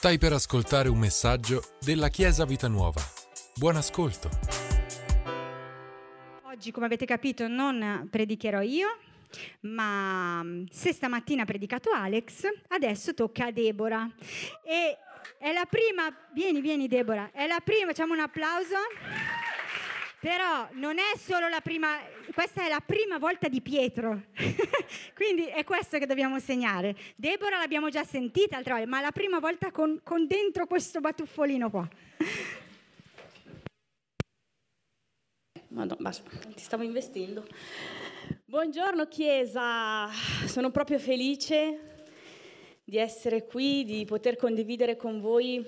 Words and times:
Stai 0.00 0.16
per 0.16 0.32
ascoltare 0.32 0.88
un 0.88 0.96
messaggio 0.96 1.62
della 1.78 2.08
Chiesa 2.08 2.46
Vita 2.46 2.68
Nuova. 2.68 3.02
Buon 3.54 3.76
ascolto. 3.76 4.30
Oggi, 6.44 6.70
come 6.70 6.86
avete 6.86 7.04
capito, 7.04 7.46
non 7.48 8.08
predicherò 8.10 8.62
io, 8.62 8.96
ma 9.60 10.42
mm, 10.42 10.64
se 10.70 10.94
stamattina 10.94 11.42
ha 11.42 11.44
predicato 11.44 11.90
Alex, 11.90 12.44
adesso 12.68 13.12
tocca 13.12 13.48
a 13.48 13.50
Deborah. 13.50 14.10
E 14.64 14.96
è 15.36 15.52
la 15.52 15.66
prima, 15.68 16.10
vieni, 16.32 16.62
vieni 16.62 16.88
Deborah, 16.88 17.30
è 17.30 17.46
la 17.46 17.60
prima, 17.62 17.88
facciamo 17.88 18.14
un 18.14 18.20
applauso. 18.20 18.76
Però 20.18 20.66
non 20.72 20.98
è 20.98 21.18
solo 21.18 21.46
la 21.48 21.60
prima, 21.60 21.98
questa 22.32 22.64
è 22.64 22.68
la 22.68 22.82
prima 22.84 23.18
volta 23.18 23.48
di 23.48 23.60
Pietro, 23.60 24.26
quindi 25.14 25.46
è 25.46 25.64
questo 25.64 25.98
che 25.98 26.06
dobbiamo 26.06 26.38
segnare. 26.38 26.96
Deborah 27.16 27.58
l'abbiamo 27.58 27.88
già 27.88 28.04
sentita 28.04 28.56
altre 28.56 28.72
volte, 28.74 28.88
ma 28.88 29.00
la 29.00 29.10
prima 29.10 29.38
volta 29.38 29.70
con, 29.70 30.00
con 30.02 30.26
dentro 30.26 30.66
questo 30.66 31.00
batuffolino 31.00 31.70
qua. 31.70 31.88
Madonna, 35.68 36.00
basta, 36.00 36.28
ti 36.54 36.62
stavo 36.62 36.82
investendo. 36.82 37.46
Buongiorno 38.44 39.06
Chiesa, 39.06 40.08
sono 40.46 40.70
proprio 40.70 40.98
felice 40.98 42.04
di 42.84 42.96
essere 42.96 43.46
qui, 43.46 43.84
di 43.84 44.04
poter 44.04 44.36
condividere 44.36 44.96
con 44.96 45.20
voi 45.20 45.64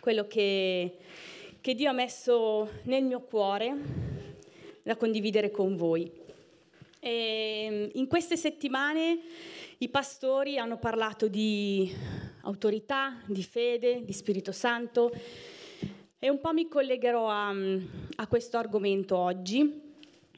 quello 0.00 0.26
che 0.26 0.98
che 1.64 1.74
Dio 1.74 1.88
ha 1.88 1.94
messo 1.94 2.68
nel 2.82 3.04
mio 3.04 3.22
cuore 3.22 3.74
da 4.84 4.96
condividere 4.96 5.50
con 5.50 5.74
voi. 5.76 6.08
E 7.00 7.90
in 7.92 8.06
queste 8.06 8.36
settimane 8.36 9.18
i 9.78 9.88
pastori 9.88 10.58
hanno 10.58 10.78
parlato 10.78 11.26
di 11.26 11.92
autorità, 12.42 13.20
di 13.26 13.42
fede, 13.42 14.04
di 14.04 14.12
Spirito 14.12 14.52
Santo 14.52 15.10
e 16.18 16.30
un 16.30 16.40
po' 16.40 16.52
mi 16.52 16.68
collegherò 16.68 17.28
a, 17.28 17.54
a 18.16 18.26
questo 18.26 18.56
argomento 18.56 19.16
oggi 19.16 19.82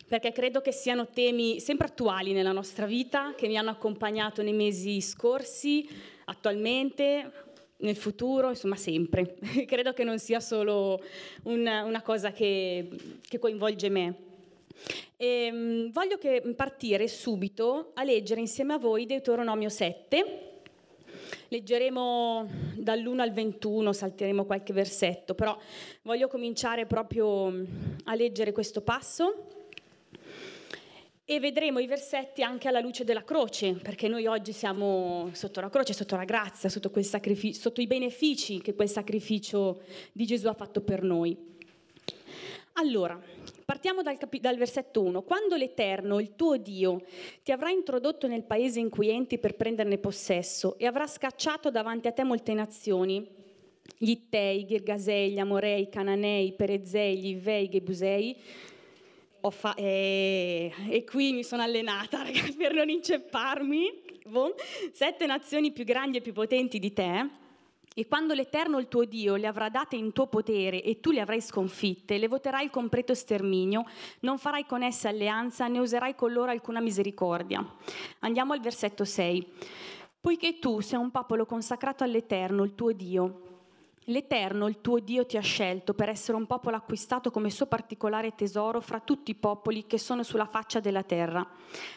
perché 0.09 0.31
credo 0.31 0.61
che 0.61 0.73
siano 0.73 1.09
temi 1.09 1.59
sempre 1.59 1.89
attuali 1.89 2.33
nella 2.33 2.53
nostra 2.53 2.87
vita, 2.87 3.35
che 3.37 3.49
mi 3.49 3.59
hanno 3.59 3.71
accompagnato 3.71 4.41
nei 4.41 4.53
mesi 4.53 5.01
scorsi, 5.01 5.89
attualmente, 6.27 7.45
nel 7.79 7.97
futuro, 7.97 8.49
insomma 8.51 8.77
sempre. 8.77 9.37
Credo 9.67 9.93
che 9.93 10.05
non 10.05 10.19
sia 10.19 10.41
solo 10.41 11.03
una, 11.45 11.85
una 11.85 12.03
cosa 12.03 12.31
che, 12.33 12.89
che, 13.21 13.39
coinvolge 13.39 13.89
me. 13.89 14.15
E, 15.17 15.49
um, 15.53 15.91
voglio 15.93 16.19
partire 16.55 17.09
subito 17.09 17.93
a 17.95 18.05
leggere 18.05 18.41
insieme 18.41 18.75
a 18.75 18.79
voi 18.79 19.07
Deuteronomio 19.07 19.69
7. 19.69 20.53
Leggeremo 21.49 22.49
dall'1 22.77 23.19
al 23.19 23.33
21, 23.33 23.93
salteremo 23.93 24.45
qualche 24.45 24.73
versetto, 24.73 25.35
però 25.35 25.57
voglio 26.03 26.29
cominciare 26.29 26.87
proprio 26.87 27.47
a 28.05 28.15
leggere 28.15 28.53
questo 28.53 28.81
passo 28.81 29.47
e 31.29 31.41
vedremo 31.41 31.81
i 31.81 31.89
versetti 31.89 32.45
anche 32.45 32.69
alla 32.69 32.79
luce 32.79 33.03
della 33.03 33.25
croce, 33.25 33.73
perché 33.73 34.07
noi 34.07 34.27
oggi 34.27 34.53
siamo 34.53 35.29
sotto 35.33 35.61
la 35.61 35.69
croce, 35.69 35.93
sotto 35.93 36.15
la 36.15 36.25
grazia, 36.25 36.69
sotto, 36.69 36.93
sotto 37.53 37.81
i 37.81 37.87
benefici 37.89 38.61
che 38.61 38.75
quel 38.75 38.89
sacrificio 38.89 39.83
di 40.13 40.25
Gesù 40.25 40.47
ha 40.47 40.55
fatto 40.55 40.83
per 40.83 41.03
noi. 41.03 41.37
Allora, 42.75 43.21
partiamo 43.67 44.03
dal, 44.03 44.17
capi- 44.17 44.39
dal, 44.39 44.57
versetto 44.57 45.03
1. 45.03 45.23
Quando 45.23 45.57
l'Eterno, 45.57 46.21
il 46.21 46.37
tuo 46.37 46.57
Dio, 46.57 47.05
ti 47.43 47.51
avrà 47.51 47.69
introdotto 47.71 48.29
nel 48.29 48.45
paese 48.45 48.79
in 48.79 48.89
cui 48.89 49.11
entri 49.11 49.39
per 49.39 49.57
prenderne 49.57 49.99
possesso 49.99 50.79
e 50.79 50.87
avrà 50.87 51.07
scacciato 51.09 51.71
davanti 51.73 52.07
a 52.07 52.13
te 52.13 52.23
molte 52.23 52.55
nazioni, 52.55 53.27
gli 53.99 54.11
Ittei, 54.11 54.63
gli 54.63 54.67
Girgasei, 54.67 55.33
gli 55.33 55.39
Amorei, 55.39 55.83
i 55.83 55.89
Cananei, 55.89 56.47
i 56.47 56.53
Perezei, 56.53 57.19
gli 57.19 57.29
Ivei, 57.31 57.65
i 57.65 57.69
Gebusei, 57.69 58.37
fa- 59.51 59.75
e, 59.75 60.73
e, 60.89 61.05
qui 61.05 61.33
mi 61.33 61.43
sono 61.43 61.63
allenata 61.63 62.23
ragazzi, 62.25 62.55
per 62.55 62.73
non 62.73 62.89
incepparmi. 62.89 64.05
Bon. 64.27 64.53
Sette 64.93 65.27
nazioni 65.27 65.73
più 65.73 65.85
grandi 65.85 66.19
e 66.19 66.21
più 66.21 66.33
potenti 66.33 66.79
di 66.79 66.93
te. 66.93 67.45
E 67.99 68.07
quando 68.09 68.35
l'Eterno, 68.35 68.79
il 68.79 68.89
tuo 68.89 69.07
Dio, 69.07 69.37
le 69.37 69.47
avrà 69.47 69.71
date 69.71 69.97
in 69.97 70.13
tuo 70.13 70.27
potere 70.27 70.83
e 70.83 71.01
tu 71.01 71.13
le 71.13 71.21
avrai 71.23 71.41
sconfitte, 71.41 72.19
le 72.19 72.29
voterai 72.29 72.65
il 72.65 72.71
completo 72.71 73.15
sterminio, 73.15 73.87
non 74.21 74.37
farai 74.37 74.67
con 74.67 74.83
esse 74.83 75.09
alleanza, 75.09 75.67
né 75.67 75.79
userai 75.79 76.15
con 76.15 76.31
loro 76.31 76.51
alcuna 76.51 76.81
misericordia. 76.81 77.67
Andiamo 78.19 78.53
al 78.53 78.61
versetto 78.61 79.07
6. 79.07 79.51
Poiché 80.21 80.59
tu 80.59 80.81
sei 80.81 80.99
un 80.99 81.11
popolo 81.11 81.47
consacrato 81.47 82.05
all'Eterno, 82.05 82.65
il 82.65 82.75
tuo 82.75 82.93
Dio, 82.93 83.56
L'Eterno, 84.09 84.69
il 84.69 84.81
tuo 84.81 85.01
Dio, 85.01 85.27
ti 85.27 85.37
ha 85.37 85.41
scelto 85.41 85.93
per 85.93 86.09
essere 86.09 86.37
un 86.37 86.47
popolo 86.47 86.77
acquistato 86.77 87.33
come 87.33 87.51
suo 87.51 87.67
particolare 87.67 88.37
tesoro 88.37 88.81
fra 88.81 89.01
tutti 89.01 89.33
i 89.33 89.35
popoli 89.35 89.85
che 89.87 89.99
sono 89.99 90.23
sulla 90.23 90.47
faccia 90.47 90.79
della 90.79 91.03
terra. 91.03 91.45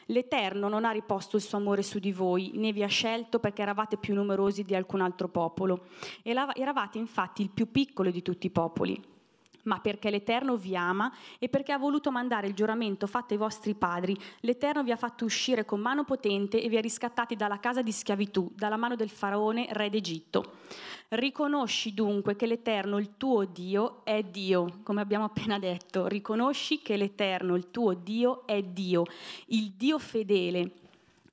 L'Eterno 0.06 0.70
non 0.70 0.86
ha 0.86 0.92
riposto 0.92 1.36
il 1.36 1.44
suo 1.44 1.60
amore 1.60 1.84
su 1.84 2.00
di 2.00 2.12
voi, 2.12 2.50
né 2.56 2.72
vi 2.72 2.82
ha 2.82 2.88
scelto 2.88 3.38
perché 3.38 3.62
eravate 3.62 3.98
più 3.98 4.16
numerosi 4.16 4.64
di 4.64 4.74
alcun 4.74 5.02
altro 5.02 5.28
popolo. 5.28 5.86
Eravate 6.24 6.98
infatti 6.98 7.44
il 7.44 7.52
più 7.52 7.70
piccolo 7.70 8.10
di 8.10 8.24
tutti 8.24 8.48
i 8.48 8.52
popoli 8.52 9.18
ma 9.64 9.80
perché 9.80 10.10
l'Eterno 10.10 10.56
vi 10.56 10.76
ama 10.76 11.12
e 11.38 11.50
perché 11.50 11.72
ha 11.72 11.78
voluto 11.78 12.12
mandare 12.12 12.48
il 12.48 12.54
giuramento 12.54 13.08
fatto 13.08 13.34
ai 13.34 13.40
vostri 13.40 13.74
padri, 13.74 14.18
l'Eterno 14.42 14.84
vi 14.84 14.92
ha 14.92 14.96
fatto 14.96 15.26
uscire 15.26 15.66
con 15.66 15.80
mano 15.80 16.04
potente 16.04 16.62
e 16.62 16.70
vi 16.70 16.78
ha 16.78 16.82
riscattati 16.82 17.36
dalla 17.36 17.60
casa 17.60 17.82
di 17.82 17.92
schiavitù, 17.92 18.52
dalla 18.56 18.78
mano 18.78 18.96
del 18.96 19.10
faraone, 19.10 19.68
re 19.72 19.90
d'Egitto. 19.90 20.58
Riconosci 21.10 21.94
dunque 21.94 22.36
che 22.36 22.46
l'Eterno, 22.46 22.98
il 23.00 23.18
tuo 23.18 23.46
Dio, 23.46 24.04
è 24.04 24.22
Dio, 24.22 24.80
come 24.84 25.02
abbiamo 25.02 25.26
appena 25.26 25.58
detto. 25.58 26.08
Riconosci 26.08 26.82
che 26.82 26.98
l'Eterno, 26.98 27.56
il 27.56 27.72
tuo 27.72 27.94
Dio, 27.94 28.46
è 28.46 28.62
Dio, 28.62 29.04
il 29.48 29.72
Dio 29.72 29.98
fedele 29.98 30.72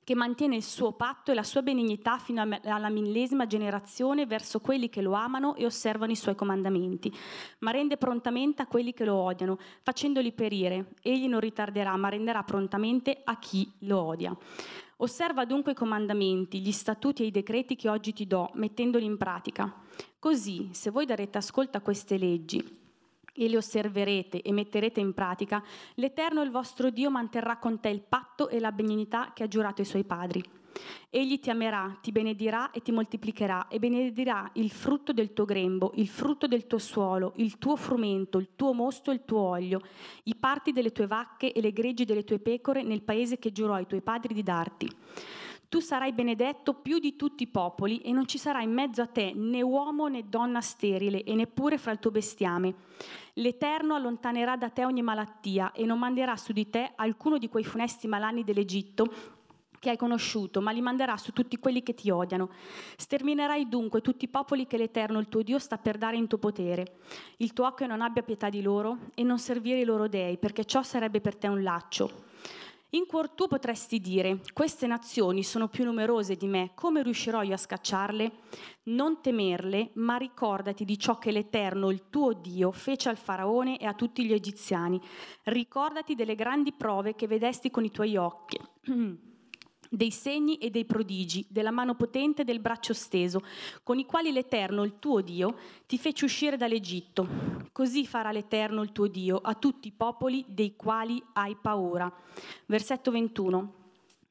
che 0.07 0.15
mantiene 0.15 0.55
il 0.55 0.63
suo 0.63 0.93
patto 0.93 1.31
e 1.31 1.33
la 1.33 1.43
sua 1.43 1.61
benignità 1.61 2.17
fino 2.17 2.41
alla 2.63 2.87
millesima 2.87 3.45
generazione 3.45 4.25
verso 4.25 4.61
quelli 4.61 4.87
che 4.87 5.01
lo 5.01 5.11
amano 5.11 5.53
e 5.55 5.65
osservano 5.65 6.13
i 6.13 6.15
suoi 6.15 6.33
comandamenti, 6.33 7.13
ma 7.59 7.71
rende 7.71 7.97
prontamente 7.97 8.61
a 8.61 8.67
quelli 8.67 8.93
che 8.93 9.03
lo 9.03 9.15
odiano, 9.15 9.59
facendoli 9.81 10.31
perire. 10.31 10.93
Egli 11.01 11.27
non 11.27 11.41
ritarderà, 11.41 11.93
ma 11.97 12.07
renderà 12.07 12.41
prontamente 12.43 13.19
a 13.21 13.37
chi 13.37 13.69
lo 13.79 13.99
odia. 13.99 14.33
Osserva 14.95 15.43
dunque 15.43 15.73
i 15.73 15.75
comandamenti, 15.75 16.61
gli 16.61 16.71
statuti 16.71 17.23
e 17.23 17.25
i 17.25 17.31
decreti 17.31 17.75
che 17.75 17.89
oggi 17.89 18.13
ti 18.13 18.25
do, 18.27 18.49
mettendoli 18.53 19.03
in 19.03 19.17
pratica. 19.17 19.73
Così, 20.19 20.69
se 20.71 20.89
voi 20.89 21.05
darete 21.05 21.37
ascolto 21.37 21.75
a 21.75 21.81
queste 21.81 22.17
leggi 22.17 22.86
e 23.37 23.47
le 23.47 23.57
osserverete 23.57 24.41
e 24.41 24.51
metterete 24.51 24.99
in 24.99 25.13
pratica, 25.13 25.63
l'Eterno 25.95 26.41
il 26.41 26.51
vostro 26.51 26.89
Dio 26.89 27.09
manterrà 27.09 27.57
con 27.57 27.79
te 27.79 27.89
il 27.89 28.01
patto 28.01 28.49
e 28.49 28.59
la 28.59 28.71
benignità 28.71 29.31
che 29.33 29.43
ha 29.43 29.47
giurato 29.47 29.81
ai 29.81 29.87
suoi 29.87 30.03
padri. 30.03 30.43
Egli 31.09 31.39
ti 31.39 31.49
amerà, 31.49 31.97
ti 32.01 32.11
benedirà 32.11 32.71
e 32.71 32.81
ti 32.81 32.91
moltiplicherà 32.91 33.67
e 33.67 33.79
benedirà 33.79 34.49
il 34.53 34.69
frutto 34.69 35.13
del 35.13 35.33
tuo 35.33 35.45
grembo, 35.45 35.91
il 35.95 36.07
frutto 36.07 36.47
del 36.47 36.67
tuo 36.67 36.77
suolo, 36.77 37.33
il 37.37 37.57
tuo 37.57 37.75
frumento, 37.75 38.37
il 38.37 38.49
tuo 38.55 38.73
mosto 38.73 39.11
e 39.11 39.15
il 39.15 39.25
tuo 39.25 39.39
olio, 39.39 39.81
i 40.23 40.35
parti 40.35 40.71
delle 40.71 40.91
tue 40.91 41.07
vacche 41.07 41.51
e 41.51 41.61
le 41.61 41.71
greggi 41.71 42.05
delle 42.05 42.23
tue 42.23 42.39
pecore 42.39 42.83
nel 42.83 43.01
paese 43.01 43.39
che 43.39 43.51
giurò 43.51 43.73
ai 43.73 43.87
tuoi 43.87 44.01
padri 44.01 44.33
di 44.33 44.43
darti. 44.43 44.89
Tu 45.69 45.81
sarai 45.81 46.13
benedetto 46.13 46.75
più 46.75 46.97
di 46.97 47.17
tutti 47.17 47.43
i 47.43 47.47
popoli 47.47 47.99
e 47.99 48.13
non 48.13 48.25
ci 48.25 48.37
sarà 48.37 48.61
in 48.61 48.71
mezzo 48.71 49.01
a 49.01 49.07
te 49.07 49.33
né 49.35 49.61
uomo 49.61 50.07
né 50.07 50.23
donna 50.29 50.61
sterile 50.61 51.23
e 51.23 51.35
neppure 51.35 51.77
fra 51.77 51.91
il 51.91 51.99
tuo 51.99 52.09
bestiame. 52.09 52.73
L'Eterno 53.33 53.93
allontanerà 53.93 54.55
da 54.55 54.69
te 54.69 54.85
ogni 54.85 55.01
malattia 55.01 55.73
e 55.73 55.83
non 55.83 55.99
manderà 55.99 56.37
su 56.37 56.53
di 56.53 56.69
te 56.69 56.93
alcuno 56.95 57.37
di 57.37 57.49
quei 57.49 57.65
funesti 57.65 58.07
malanni 58.07 58.45
dell'Egitto 58.45 59.35
che 59.79 59.89
hai 59.89 59.97
conosciuto, 59.97 60.61
ma 60.61 60.71
li 60.71 60.81
manderà 60.81 61.17
su 61.17 61.33
tutti 61.33 61.57
quelli 61.57 61.83
che 61.83 61.93
ti 61.93 62.09
odiano. 62.09 62.49
Sterminerai 62.95 63.67
dunque 63.67 64.01
tutti 64.01 64.25
i 64.25 64.29
popoli 64.29 64.67
che 64.67 64.77
l'Eterno, 64.77 65.19
il 65.19 65.27
tuo 65.27 65.43
Dio, 65.43 65.59
sta 65.59 65.77
per 65.77 65.97
dare 65.97 66.15
in 66.15 66.27
tuo 66.27 66.37
potere. 66.37 66.99
Il 67.37 67.51
tuo 67.51 67.65
occhio 67.65 67.87
non 67.87 68.01
abbia 68.01 68.23
pietà 68.23 68.49
di 68.49 68.61
loro 68.61 68.97
e 69.13 69.23
non 69.23 69.37
servire 69.37 69.81
i 69.81 69.85
loro 69.85 70.07
dei, 70.07 70.37
perché 70.37 70.63
ciò 70.63 70.81
sarebbe 70.81 71.19
per 71.19 71.35
te 71.35 71.47
un 71.47 71.61
laccio. 71.61 72.25
In 72.91 73.05
cuor 73.05 73.31
tuo 73.31 73.47
potresti 73.47 73.99
dire, 73.99 74.39
queste 74.53 74.87
nazioni 74.87 75.43
sono 75.43 75.67
più 75.67 75.83
numerose 75.83 76.35
di 76.35 76.47
me, 76.47 76.71
come 76.73 77.03
riuscirò 77.03 77.41
io 77.41 77.53
a 77.53 77.57
scacciarle? 77.57 78.31
Non 78.83 79.19
temerle, 79.19 79.89
ma 79.95 80.15
ricordati 80.15 80.85
di 80.85 80.97
ciò 80.97 81.17
che 81.17 81.31
l'Eterno, 81.31 81.91
il 81.91 82.03
tuo 82.09 82.31
Dio, 82.31 82.71
fece 82.71 83.09
al 83.09 83.17
faraone 83.17 83.77
e 83.77 83.85
a 83.85 83.93
tutti 83.93 84.23
gli 84.25 84.31
egiziani. 84.31 85.01
Ricordati 85.43 86.15
delle 86.15 86.35
grandi 86.35 86.71
prove 86.71 87.13
che 87.13 87.27
vedesti 87.27 87.69
con 87.69 87.83
i 87.83 87.91
tuoi 87.91 88.15
occhi. 88.15 88.57
dei 89.89 90.11
segni 90.11 90.57
e 90.57 90.69
dei 90.69 90.85
prodigi, 90.85 91.45
della 91.49 91.71
mano 91.71 91.95
potente 91.95 92.41
e 92.41 92.45
del 92.45 92.59
braccio 92.59 92.93
steso, 92.93 93.43
con 93.83 93.97
i 93.99 94.05
quali 94.05 94.31
l'Eterno, 94.31 94.83
il 94.83 94.99
tuo 94.99 95.21
Dio, 95.21 95.57
ti 95.85 95.97
fece 95.97 96.25
uscire 96.25 96.57
dall'Egitto. 96.57 97.27
Così 97.71 98.05
farà 98.05 98.31
l'Eterno, 98.31 98.81
il 98.81 98.91
tuo 98.91 99.07
Dio, 99.07 99.37
a 99.37 99.53
tutti 99.53 99.87
i 99.87 99.93
popoli 99.95 100.43
dei 100.47 100.75
quali 100.75 101.21
hai 101.33 101.55
paura. 101.55 102.11
Versetto 102.65 103.11
21. 103.11 103.73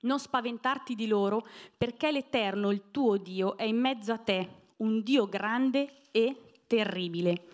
Non 0.00 0.18
spaventarti 0.18 0.94
di 0.94 1.06
loro, 1.06 1.46
perché 1.76 2.10
l'Eterno, 2.10 2.70
il 2.70 2.90
tuo 2.90 3.16
Dio, 3.16 3.56
è 3.56 3.64
in 3.64 3.78
mezzo 3.78 4.12
a 4.12 4.18
te 4.18 4.64
un 4.76 5.02
Dio 5.02 5.26
grande 5.26 6.02
e 6.10 6.36
terribile. 6.66 7.46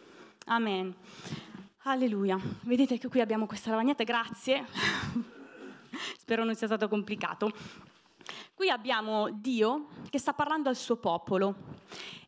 Amen. 0.46 0.94
Alleluia. 1.84 2.38
Vedete 2.62 2.98
che 2.98 3.08
qui 3.08 3.20
abbiamo 3.20 3.46
questa 3.46 3.70
lavagnetta, 3.70 4.04
grazie. 4.04 4.64
Spero 6.18 6.44
non 6.44 6.54
sia 6.54 6.66
stato 6.66 6.88
complicato. 6.88 7.52
Qui 8.62 8.70
abbiamo 8.70 9.28
Dio 9.32 9.88
che 10.08 10.20
sta 10.20 10.34
parlando 10.34 10.68
al 10.68 10.76
suo 10.76 10.94
popolo 10.94 11.56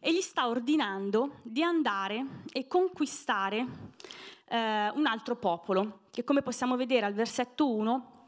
e 0.00 0.12
gli 0.12 0.20
sta 0.20 0.48
ordinando 0.48 1.38
di 1.44 1.62
andare 1.62 2.42
e 2.50 2.66
conquistare 2.66 3.64
eh, 4.46 4.90
un 4.90 5.06
altro 5.06 5.36
popolo, 5.36 6.00
che 6.10 6.24
come 6.24 6.42
possiamo 6.42 6.74
vedere 6.74 7.06
al 7.06 7.12
versetto 7.14 7.72
1 7.72 8.26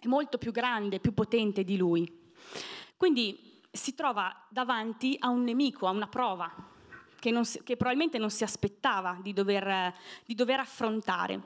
è 0.00 0.08
molto 0.08 0.36
più 0.36 0.50
grande, 0.50 0.98
più 0.98 1.14
potente 1.14 1.62
di 1.62 1.76
lui. 1.76 2.32
Quindi 2.96 3.60
si 3.70 3.94
trova 3.94 4.34
davanti 4.48 5.16
a 5.20 5.28
un 5.28 5.44
nemico, 5.44 5.86
a 5.86 5.90
una 5.90 6.08
prova, 6.08 6.52
che, 7.20 7.44
si, 7.44 7.62
che 7.62 7.76
probabilmente 7.76 8.18
non 8.18 8.30
si 8.30 8.42
aspettava 8.42 9.16
di 9.22 9.32
dover, 9.32 9.94
di 10.26 10.34
dover 10.34 10.58
affrontare. 10.58 11.40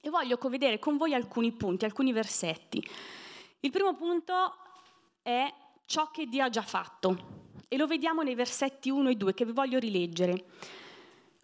E 0.00 0.10
voglio 0.10 0.36
vedere 0.48 0.80
con 0.80 0.96
voi 0.96 1.14
alcuni 1.14 1.52
punti, 1.52 1.84
alcuni 1.84 2.10
versetti. 2.10 2.84
Il 3.60 3.70
primo 3.70 3.94
punto 3.94 4.56
è 5.24 5.52
ciò 5.86 6.12
che 6.12 6.26
Dio 6.26 6.44
ha 6.44 6.50
già 6.50 6.62
fatto. 6.62 7.42
E 7.66 7.76
lo 7.76 7.88
vediamo 7.88 8.22
nei 8.22 8.36
versetti 8.36 8.90
1 8.90 9.08
e 9.08 9.16
2 9.16 9.34
che 9.34 9.44
vi 9.44 9.50
voglio 9.50 9.80
rileggere. 9.80 10.44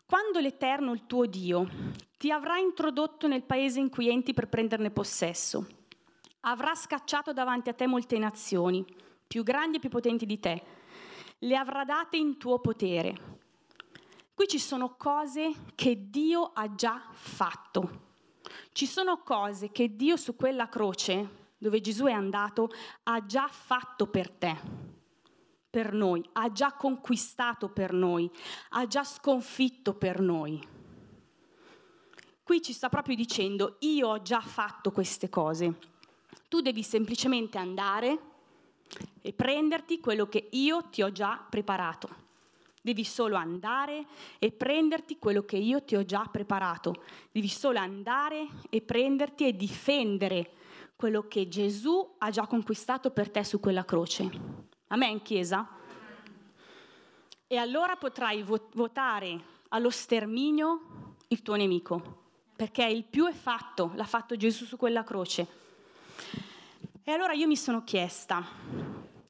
Quando 0.06 0.38
l'Eterno, 0.38 0.92
il 0.92 1.06
tuo 1.06 1.26
Dio, 1.26 1.68
ti 2.16 2.30
avrà 2.30 2.58
introdotto 2.58 3.26
nel 3.26 3.42
paese 3.42 3.80
in 3.80 3.88
cui 3.88 4.08
entri 4.08 4.34
per 4.34 4.48
prenderne 4.48 4.92
possesso, 4.92 5.66
avrà 6.42 6.76
scacciato 6.76 7.32
davanti 7.32 7.70
a 7.70 7.74
te 7.74 7.88
molte 7.88 8.18
nazioni, 8.18 8.84
più 9.26 9.42
grandi 9.42 9.78
e 9.78 9.80
più 9.80 9.88
potenti 9.88 10.26
di 10.26 10.38
te, 10.38 10.62
le 11.38 11.56
avrà 11.56 11.84
date 11.84 12.18
in 12.18 12.36
tuo 12.36 12.58
potere 12.60 13.38
Qui 14.40 14.48
ci 14.48 14.58
sono 14.58 14.94
cose 14.96 15.52
che 15.74 16.08
Dio 16.08 16.52
ha 16.54 16.74
già 16.74 16.98
fatto. 17.12 18.12
Ci 18.72 18.86
sono 18.86 19.18
cose 19.18 19.70
che 19.70 19.94
Dio 19.96 20.16
su 20.16 20.34
quella 20.34 20.66
croce, 20.66 21.39
dove 21.60 21.82
Gesù 21.82 22.06
è 22.06 22.12
andato, 22.12 22.70
ha 23.02 23.24
già 23.26 23.46
fatto 23.46 24.06
per 24.06 24.30
te, 24.30 24.56
per 25.68 25.92
noi, 25.92 26.26
ha 26.32 26.50
già 26.50 26.72
conquistato 26.72 27.68
per 27.68 27.92
noi, 27.92 28.30
ha 28.70 28.86
già 28.86 29.04
sconfitto 29.04 29.94
per 29.94 30.20
noi. 30.20 30.58
Qui 32.42 32.62
ci 32.62 32.72
sta 32.72 32.88
proprio 32.88 33.14
dicendo, 33.14 33.76
io 33.80 34.08
ho 34.08 34.22
già 34.22 34.40
fatto 34.40 34.90
queste 34.90 35.28
cose. 35.28 35.78
Tu 36.48 36.62
devi 36.62 36.82
semplicemente 36.82 37.58
andare 37.58 38.18
e 39.20 39.32
prenderti 39.34 40.00
quello 40.00 40.28
che 40.28 40.48
io 40.52 40.88
ti 40.88 41.02
ho 41.02 41.12
già 41.12 41.44
preparato. 41.48 42.08
Devi 42.80 43.04
solo 43.04 43.36
andare 43.36 44.06
e 44.38 44.50
prenderti 44.50 45.18
quello 45.18 45.44
che 45.44 45.58
io 45.58 45.84
ti 45.84 45.94
ho 45.94 46.06
già 46.06 46.24
preparato. 46.24 47.04
Devi 47.30 47.48
solo 47.48 47.78
andare 47.78 48.48
e 48.70 48.80
prenderti 48.80 49.46
e 49.46 49.54
difendere 49.54 50.52
quello 51.00 51.26
che 51.28 51.48
Gesù 51.48 52.16
ha 52.18 52.28
già 52.28 52.46
conquistato 52.46 53.10
per 53.10 53.30
te 53.30 53.42
su 53.42 53.58
quella 53.58 53.86
croce. 53.86 54.28
Amen, 54.88 55.22
Chiesa? 55.22 55.66
E 57.46 57.56
allora 57.56 57.96
potrai 57.96 58.42
votare 58.42 59.40
allo 59.68 59.88
sterminio 59.88 61.16
il 61.28 61.40
tuo 61.40 61.54
nemico, 61.54 62.24
perché 62.54 62.84
il 62.84 63.04
più 63.04 63.26
è 63.26 63.32
fatto, 63.32 63.92
l'ha 63.94 64.04
fatto 64.04 64.36
Gesù 64.36 64.66
su 64.66 64.76
quella 64.76 65.02
croce. 65.02 65.46
E 67.02 67.10
allora 67.10 67.32
io 67.32 67.46
mi 67.46 67.56
sono 67.56 67.82
chiesta, 67.82 68.44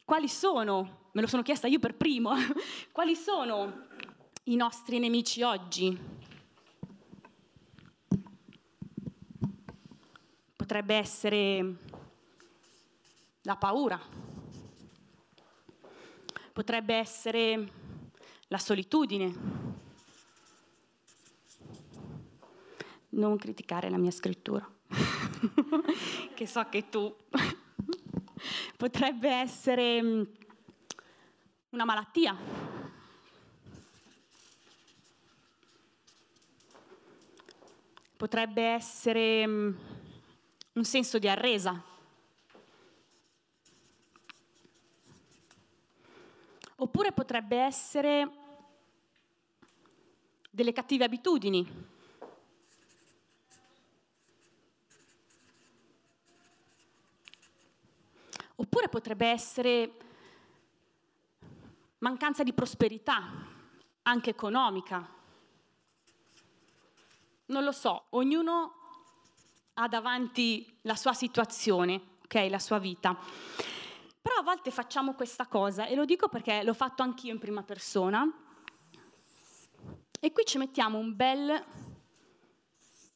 quali 0.05 0.29
sono 0.29 0.99
me 1.13 1.21
lo 1.21 1.29
sono 1.29 1.43
chiesta 1.43 1.69
io 1.69 1.79
per 1.79 1.95
primo, 1.95 2.33
quali 2.91 3.15
sono 3.15 3.87
i 4.45 4.57
nostri 4.57 4.99
nemici 4.99 5.43
oggi? 5.43 5.97
Potrebbe 10.71 10.95
essere 10.95 11.75
la 13.43 13.57
paura, 13.57 14.01
potrebbe 16.53 16.95
essere 16.95 17.73
la 18.47 18.59
solitudine. 18.59 19.35
Non 23.09 23.37
criticare 23.37 23.91
la 23.91 23.97
mia 23.99 24.13
scrittura, 24.13 24.65
che 26.37 26.47
so 26.47 26.65
che 26.69 26.89
tu 26.89 27.17
potrebbe 28.77 29.29
essere 29.29 30.01
una 31.71 31.85
malattia. 31.85 32.37
Potrebbe 38.17 38.63
essere 38.63 39.47
mm, 39.49 39.73
un 40.73 40.85
senso 40.85 41.19
di 41.19 41.29
arresa. 41.29 41.83
Oppure 46.77 47.13
potrebbe 47.13 47.57
essere 47.59 48.31
delle 50.51 50.73
cattive 50.73 51.05
abitudini. 51.05 51.89
Oppure 58.57 58.89
potrebbe 58.89 59.27
essere 59.27 59.93
mancanza 61.99 62.43
di 62.43 62.53
prosperità, 62.53 63.23
anche 64.03 64.31
economica. 64.31 65.07
Non 67.47 67.65
lo 67.65 67.73
so, 67.73 68.07
ognuno 68.11 68.80
ha 69.81 69.89
davanti 69.89 70.79
la 70.83 70.95
sua 70.95 71.15
situazione, 71.15 72.19
ok, 72.25 72.47
la 72.51 72.59
sua 72.59 72.79
vita. 72.79 73.17
Però 74.21 74.37
a 74.37 74.43
volte 74.43 74.71
facciamo 74.71 75.15
questa 75.15 75.47
cosa 75.47 75.87
e 75.87 75.95
lo 75.95 76.05
dico 76.05 76.29
perché 76.29 76.63
l'ho 76.63 76.75
fatto 76.75 77.03
anch'io 77.03 77.33
in 77.33 77.39
prima 77.39 77.63
persona. 77.63 78.31
E 80.21 80.33
qui 80.33 80.45
ci 80.45 80.59
mettiamo 80.59 80.99
un 80.99 81.17
bel 81.17 81.65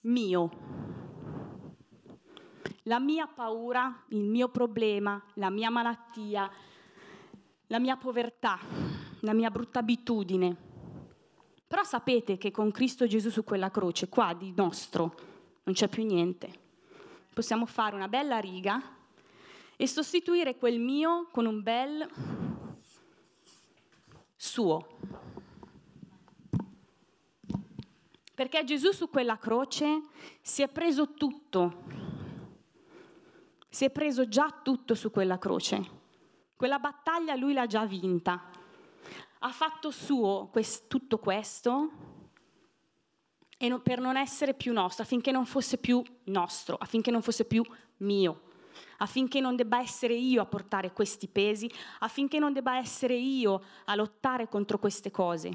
mio. 0.02 0.50
La 2.84 2.98
mia 2.98 3.26
paura, 3.26 4.04
il 4.08 4.24
mio 4.24 4.48
problema, 4.48 5.22
la 5.34 5.50
mia 5.50 5.68
malattia, 5.68 6.50
la 7.66 7.78
mia 7.78 7.96
povertà, 7.96 8.58
la 9.20 9.34
mia 9.34 9.50
brutta 9.50 9.80
abitudine. 9.80 10.56
Però 11.66 11.82
sapete 11.82 12.38
che 12.38 12.50
con 12.50 12.70
Cristo 12.70 13.06
Gesù 13.06 13.28
su 13.28 13.44
quella 13.44 13.70
croce, 13.70 14.08
qua 14.08 14.32
di 14.32 14.52
nostro, 14.56 15.33
non 15.64 15.74
c'è 15.74 15.88
più 15.88 16.04
niente. 16.04 16.62
Possiamo 17.32 17.66
fare 17.66 17.94
una 17.94 18.08
bella 18.08 18.38
riga 18.38 18.80
e 19.76 19.88
sostituire 19.88 20.56
quel 20.56 20.78
mio 20.78 21.28
con 21.30 21.46
un 21.46 21.62
bel 21.62 22.08
suo. 24.36 24.86
Perché 28.34 28.64
Gesù 28.64 28.92
su 28.92 29.08
quella 29.08 29.38
croce 29.38 30.02
si 30.40 30.62
è 30.62 30.68
preso 30.68 31.14
tutto, 31.14 31.82
si 33.68 33.84
è 33.84 33.90
preso 33.90 34.28
già 34.28 34.60
tutto 34.62 34.94
su 34.94 35.10
quella 35.10 35.38
croce. 35.38 36.02
Quella 36.56 36.78
battaglia 36.78 37.34
lui 37.36 37.52
l'ha 37.52 37.66
già 37.66 37.86
vinta. 37.86 38.50
Ha 39.38 39.50
fatto 39.50 39.90
suo 39.90 40.48
quest- 40.50 40.88
tutto 40.88 41.18
questo 41.18 42.13
e 43.64 43.68
no, 43.68 43.80
per 43.80 43.98
non 43.98 44.18
essere 44.18 44.52
più 44.52 44.74
nostro, 44.74 45.02
affinché 45.04 45.30
non 45.30 45.46
fosse 45.46 45.78
più 45.78 46.02
nostro, 46.24 46.76
affinché 46.76 47.10
non 47.10 47.22
fosse 47.22 47.46
più 47.46 47.64
mio, 47.98 48.42
affinché 48.98 49.40
non 49.40 49.56
debba 49.56 49.80
essere 49.80 50.12
io 50.14 50.42
a 50.42 50.44
portare 50.44 50.92
questi 50.92 51.28
pesi, 51.28 51.70
affinché 52.00 52.38
non 52.38 52.52
debba 52.52 52.76
essere 52.76 53.14
io 53.14 53.62
a 53.86 53.94
lottare 53.94 54.50
contro 54.50 54.78
queste 54.78 55.10
cose. 55.10 55.50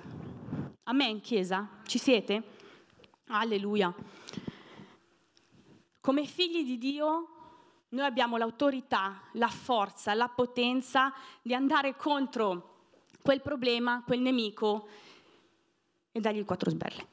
Amen, 0.86 1.22
Chiesa? 1.22 1.70
Ci 1.86 2.00
siete? 2.00 2.44
Alleluia. 3.28 3.94
Come 6.02 6.26
figli 6.26 6.64
di 6.64 6.80
Dio 6.80 7.28
noi 7.90 8.06
abbiamo 8.06 8.38
l'autorità, 8.38 9.22
la 9.34 9.50
forza, 9.50 10.16
la 10.16 10.30
potenza 10.30 11.14
di 11.44 11.54
andare 11.54 11.96
contro 11.96 12.88
quel 13.22 13.42
problema, 13.42 14.02
quel 14.04 14.22
nemico 14.22 14.88
e 16.20 16.22
dargli 16.22 16.46
quattro 16.46 16.70
sberle. 16.70 17.08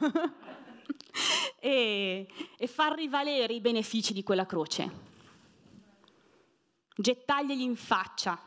e, 1.60 2.26
e 2.56 2.66
far 2.66 2.94
rivalere 2.94 3.52
i 3.52 3.60
benefici 3.60 4.12
di 4.12 4.22
quella 4.22 4.46
croce. 4.46 5.10
Gettarglieli 6.96 7.62
in 7.62 7.76
faccia. 7.76 8.40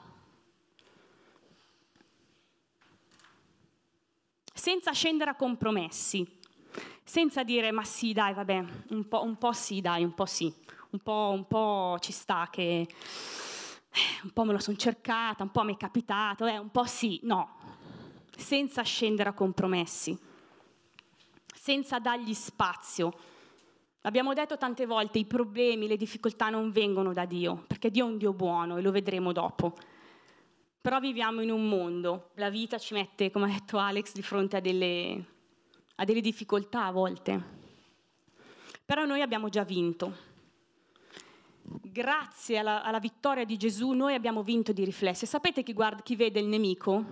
Senza 4.53 4.91
scendere 4.94 5.32
a 5.32 5.36
compromessi. 5.36 6.39
Senza 7.03 7.44
dire 7.44 7.72
ma 7.72 7.84
sì 7.84 8.13
dai 8.13 8.34
vabbè, 8.34 8.65
un 8.89 9.08
po', 9.08 9.24
un 9.24 9.38
po 9.38 9.51
sì 9.53 9.79
dai, 9.79 10.03
un 10.03 10.15
po' 10.15 10.25
sì 10.25 10.51
un 10.96 11.00
po', 11.00 11.32
un 11.34 11.46
po' 11.46 11.98
ci 12.00 12.12
sta 12.12 12.48
che 12.50 12.88
un 14.24 14.32
po' 14.32 14.44
me 14.44 14.53
lo 14.53 14.60
sono 14.60 14.77
cercata, 14.77 15.44
un 15.44 15.51
po' 15.51 15.63
mi 15.63 15.74
è 15.74 15.77
capitato, 15.77 16.46
eh, 16.46 16.58
un 16.58 16.70
po' 16.70 16.86
sì, 16.86 17.20
no. 17.24 17.50
Senza 18.37 18.81
scendere 18.83 19.29
a 19.29 19.33
compromessi, 19.33 20.17
senza 21.53 21.99
dargli 21.99 22.33
spazio. 22.33 23.13
Abbiamo 24.01 24.33
detto 24.33 24.57
tante 24.57 24.85
volte, 24.85 25.17
i 25.17 25.25
problemi, 25.25 25.87
le 25.87 25.97
difficoltà 25.97 26.49
non 26.49 26.71
vengono 26.71 27.11
da 27.11 27.25
Dio, 27.25 27.63
perché 27.65 27.89
Dio 27.89 28.05
è 28.05 28.09
un 28.09 28.17
Dio 28.17 28.33
buono 28.33 28.77
e 28.77 28.81
lo 28.81 28.91
vedremo 28.91 29.31
dopo. 29.31 29.75
Però 30.79 30.99
viviamo 30.99 31.41
in 31.41 31.49
un 31.49 31.67
mondo, 31.67 32.29
la 32.35 32.51
vita 32.51 32.77
ci 32.77 32.93
mette, 32.93 33.31
come 33.31 33.45
ha 33.45 33.53
detto 33.53 33.79
Alex, 33.79 34.13
di 34.13 34.21
fronte 34.21 34.57
a 34.57 34.59
delle, 34.59 35.25
a 35.95 36.03
delle 36.03 36.21
difficoltà 36.21 36.85
a 36.85 36.91
volte. 36.91 37.53
Però 38.85 39.03
noi 39.05 39.21
abbiamo 39.21 39.49
già 39.49 39.63
vinto. 39.63 40.33
Grazie 41.63 42.59
alla, 42.59 42.83
alla, 42.83 42.99
vittoria 42.99 43.43
di 43.45 43.57
Gesù 43.57 43.93
noi 43.93 44.13
abbiamo 44.13 44.43
vinto 44.43 44.71
di 44.71 44.85
riflesso. 44.85 45.25
E 45.25 45.27
sapete 45.27 45.63
chi, 45.63 45.73
guarda, 45.73 46.03
chi 46.03 46.15
vede 46.15 46.39
il 46.39 46.45
nemico? 46.45 47.03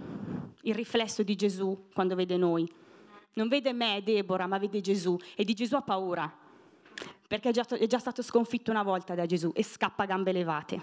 Il 0.66 0.76
riflesso 0.76 1.24
di 1.24 1.36
Gesù 1.36 1.88
quando 1.94 2.16
vede 2.16 2.38
noi. 2.38 2.70
Non 3.36 3.48
vede 3.48 3.74
me, 3.74 4.02
Deborah, 4.04 4.48
ma 4.48 4.58
vede 4.58 4.82
Gesù. 4.82 5.18
E 5.36 5.44
di 5.44 5.54
Gesù 5.54 5.76
ha 5.76 5.82
paura. 5.82 6.32
Perché 7.28 7.50
è 7.50 7.52
già, 7.52 7.66
è 7.66 7.88
già 7.88 8.00
stato 8.00 8.22
sconfitto 8.22 8.72
una 8.72 8.84
volta 8.84 9.16
da 9.16 9.26
Gesù 9.26 9.52
e 9.54 9.64
scappa 9.64 10.04
a 10.04 10.06
gambe 10.06 10.32
levate. 10.32 10.80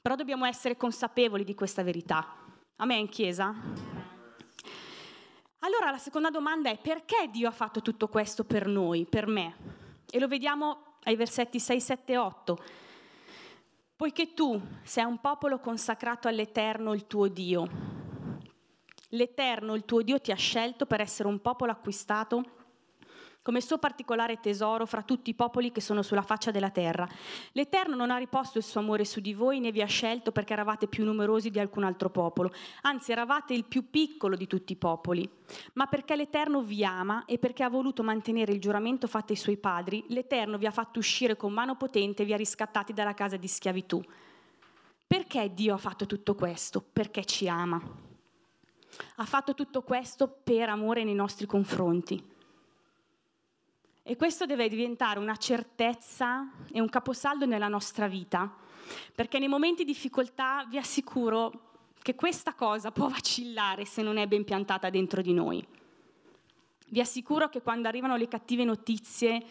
Però 0.00 0.14
dobbiamo 0.14 0.44
essere 0.44 0.76
consapevoli 0.76 1.44
di 1.44 1.54
questa 1.54 1.82
verità. 1.82 2.34
A 2.76 2.84
me 2.84 2.96
in 2.96 3.08
chiesa? 3.08 3.54
Allora 5.60 5.90
la 5.90 5.98
seconda 5.98 6.30
domanda 6.30 6.70
è 6.70 6.78
perché 6.78 7.28
Dio 7.30 7.48
ha 7.48 7.52
fatto 7.52 7.82
tutto 7.82 8.08
questo 8.08 8.44
per 8.44 8.66
noi, 8.66 9.06
per 9.06 9.26
me? 9.26 9.56
E 10.10 10.18
lo 10.18 10.28
vediamo 10.28 10.96
ai 11.04 11.16
versetti 11.16 11.58
6, 11.58 11.80
7 11.80 12.12
e 12.12 12.16
8. 12.16 12.58
Poiché 13.96 14.34
tu 14.34 14.60
sei 14.82 15.04
un 15.04 15.18
popolo 15.18 15.58
consacrato 15.58 16.28
all'Eterno, 16.28 16.94
il 16.94 17.06
tuo 17.06 17.26
Dio. 17.28 18.07
L'Eterno, 19.08 19.74
il 19.74 19.84
tuo 19.84 20.02
Dio, 20.02 20.20
ti 20.20 20.32
ha 20.32 20.36
scelto 20.36 20.86
per 20.86 21.00
essere 21.00 21.28
un 21.28 21.40
popolo 21.40 21.72
acquistato 21.72 22.58
come 23.48 23.62
suo 23.62 23.78
particolare 23.78 24.40
tesoro 24.40 24.84
fra 24.84 25.00
tutti 25.00 25.30
i 25.30 25.34
popoli 25.34 25.72
che 25.72 25.80
sono 25.80 26.02
sulla 26.02 26.20
faccia 26.20 26.50
della 26.50 26.68
terra. 26.68 27.08
L'Eterno 27.52 27.96
non 27.96 28.10
ha 28.10 28.18
riposto 28.18 28.58
il 28.58 28.64
suo 28.64 28.80
amore 28.80 29.06
su 29.06 29.20
di 29.20 29.32
voi 29.32 29.58
né 29.58 29.72
vi 29.72 29.80
ha 29.80 29.86
scelto 29.86 30.32
perché 30.32 30.52
eravate 30.52 30.86
più 30.86 31.02
numerosi 31.02 31.48
di 31.48 31.58
alcun 31.58 31.84
altro 31.84 32.10
popolo, 32.10 32.52
anzi 32.82 33.10
eravate 33.10 33.54
il 33.54 33.64
più 33.64 33.88
piccolo 33.88 34.36
di 34.36 34.46
tutti 34.46 34.72
i 34.72 34.76
popoli, 34.76 35.26
ma 35.72 35.86
perché 35.86 36.14
l'Eterno 36.14 36.60
vi 36.60 36.84
ama 36.84 37.24
e 37.24 37.38
perché 37.38 37.62
ha 37.62 37.70
voluto 37.70 38.02
mantenere 38.02 38.52
il 38.52 38.60
giuramento 38.60 39.06
fatto 39.06 39.32
ai 39.32 39.38
suoi 39.38 39.56
padri, 39.56 40.04
l'Eterno 40.08 40.58
vi 40.58 40.66
ha 40.66 40.70
fatto 40.70 40.98
uscire 40.98 41.34
con 41.34 41.50
mano 41.50 41.74
potente 41.74 42.24
e 42.24 42.26
vi 42.26 42.34
ha 42.34 42.36
riscattati 42.36 42.92
dalla 42.92 43.14
casa 43.14 43.38
di 43.38 43.48
schiavitù. 43.48 44.02
Perché 45.06 45.54
Dio 45.54 45.72
ha 45.72 45.78
fatto 45.78 46.04
tutto 46.04 46.34
questo? 46.34 46.84
Perché 46.92 47.24
ci 47.24 47.48
ama. 47.48 48.07
Ha 49.16 49.24
fatto 49.24 49.54
tutto 49.54 49.82
questo 49.82 50.28
per 50.28 50.68
amore 50.68 51.04
nei 51.04 51.14
nostri 51.14 51.46
confronti. 51.46 52.22
E 54.02 54.16
questo 54.16 54.46
deve 54.46 54.68
diventare 54.68 55.18
una 55.18 55.36
certezza 55.36 56.50
e 56.72 56.80
un 56.80 56.88
caposaldo 56.88 57.44
nella 57.44 57.68
nostra 57.68 58.08
vita, 58.08 58.50
perché 59.14 59.38
nei 59.38 59.48
momenti 59.48 59.84
di 59.84 59.92
difficoltà 59.92 60.64
vi 60.68 60.78
assicuro 60.78 61.66
che 62.00 62.14
questa 62.14 62.54
cosa 62.54 62.90
può 62.90 63.08
vacillare 63.08 63.84
se 63.84 64.00
non 64.00 64.16
è 64.16 64.26
ben 64.26 64.44
piantata 64.44 64.88
dentro 64.88 65.20
di 65.20 65.34
noi. 65.34 65.62
Vi 66.88 67.00
assicuro 67.00 67.50
che 67.50 67.60
quando 67.60 67.86
arrivano 67.86 68.16
le 68.16 68.28
cattive 68.28 68.64
notizie, 68.64 69.44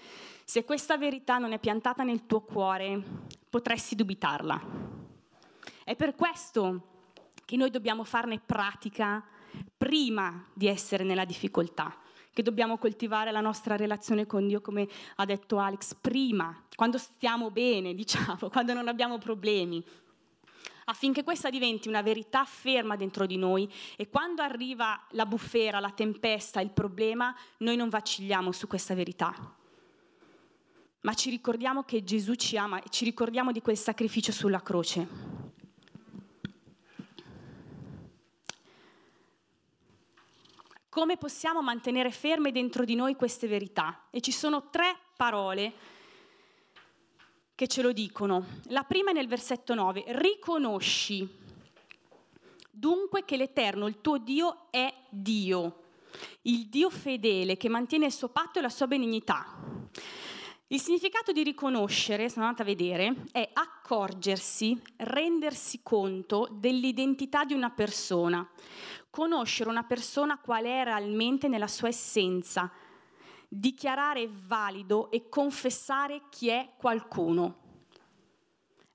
se 0.44 0.64
questa 0.64 0.98
verità 0.98 1.38
non 1.38 1.52
è 1.52 1.60
piantata 1.60 2.02
nel 2.02 2.26
tuo 2.26 2.42
cuore, 2.42 3.00
potresti 3.48 3.94
dubitarla. 3.94 4.60
È 5.84 5.96
per 5.96 6.16
questo 6.16 6.97
che 7.48 7.56
noi 7.56 7.70
dobbiamo 7.70 8.04
farne 8.04 8.42
pratica 8.46 9.24
prima 9.78 10.46
di 10.54 10.68
essere 10.68 11.06
nella 11.06 11.24
difficoltà 11.24 11.98
che 12.34 12.44
dobbiamo 12.44 12.78
coltivare 12.78 13.32
la 13.32 13.42
nostra 13.42 13.76
relazione 13.76 14.28
con 14.28 14.46
Dio, 14.46 14.62
come 14.62 14.88
ha 15.16 15.26
detto 15.26 15.58
Alex, 15.58 15.96
prima, 16.00 16.56
quando 16.76 17.00
stiamo 17.00 17.50
bene, 17.50 17.96
diciamo, 17.96 18.50
quando 18.54 18.74
non 18.74 18.88
abbiamo 18.88 19.18
problemi, 19.18 19.84
affinché 20.86 21.24
questa 21.24 21.50
diventi 21.50 21.88
una 21.88 22.04
verità 22.04 22.46
ferma 22.46 22.96
dentro 22.96 23.26
di 23.26 23.38
noi 23.38 23.68
e 23.96 24.08
quando 24.10 24.44
arriva 24.44 25.04
la 25.14 25.26
bufera, 25.26 25.80
la 25.80 25.90
tempesta, 25.90 26.62
il 26.62 26.70
problema, 26.70 27.36
noi 27.58 27.76
non 27.76 27.90
vacilliamo 27.90 28.52
su 28.52 28.68
questa 28.68 28.94
verità. 28.94 29.34
Ma 31.02 31.14
ci 31.16 31.32
ricordiamo 31.32 31.82
che 31.82 32.04
Gesù 32.04 32.36
ci 32.36 32.56
ama 32.56 32.84
e 32.84 32.90
ci 32.90 33.04
ricordiamo 33.04 33.52
di 33.52 33.62
quel 33.62 33.78
sacrificio 33.78 34.32
sulla 34.32 34.62
croce. 34.62 35.08
Come 40.98 41.18
possiamo 41.18 41.62
mantenere 41.62 42.10
ferme 42.10 42.52
dentro 42.52 42.84
di 42.84 42.96
noi 42.96 43.16
queste 43.16 43.46
verità. 43.46 44.06
E 44.10 44.20
ci 44.20 44.32
sono 44.32 44.72
tre 44.72 44.98
parole 45.16 45.74
che 47.54 47.68
ce 47.68 47.84
lo 47.84 47.92
dicono. 47.92 48.44
La 48.70 48.82
prima 48.82 49.12
è 49.12 49.14
nel 49.14 49.28
versetto 49.28 49.76
9, 49.76 50.06
riconosci 50.08 51.30
dunque 52.72 53.26
che 53.26 53.38
l'Eterno, 53.38 53.86
il 53.86 54.02
tuo 54.02 54.18
Dio, 54.18 54.72
è 54.72 54.92
Dio, 55.10 55.84
il 56.44 56.66
Dio 56.66 56.90
fedele 56.90 57.58
che 57.58 57.70
mantiene 57.70 58.08
il 58.08 58.12
suo 58.12 58.30
patto 58.30 58.58
e 58.58 58.64
la 58.64 58.70
sua 58.70 58.88
benignità. 58.88 59.56
Il 60.70 60.82
significato 60.82 61.32
di 61.32 61.44
riconoscere, 61.44 62.30
sono 62.30 62.44
andata 62.44 62.64
a 62.64 62.66
vedere, 62.66 63.24
è 63.32 63.50
accorgersi, 63.54 64.78
rendersi 64.98 65.80
conto 65.82 66.50
dell'identità 66.52 67.46
di 67.46 67.54
una 67.54 67.70
persona, 67.70 68.46
conoscere 69.10 69.70
una 69.70 69.86
persona 69.86 70.38
qual 70.38 70.66
è 70.66 70.84
realmente 70.84 71.48
nella 71.48 71.70
sua 71.70 71.88
essenza, 71.88 72.70
dichiarare 73.48 74.28
valido 74.30 75.10
e 75.10 75.30
confessare 75.30 76.24
chi 76.30 76.50
è 76.50 76.74
qualcuno. 76.76 77.60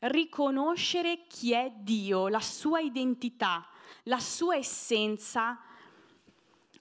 Riconoscere 0.00 1.26
chi 1.26 1.54
è 1.54 1.72
Dio, 1.74 2.28
la 2.28 2.40
sua 2.40 2.80
identità, 2.80 3.66
la 4.04 4.18
sua 4.18 4.56
essenza 4.56 5.58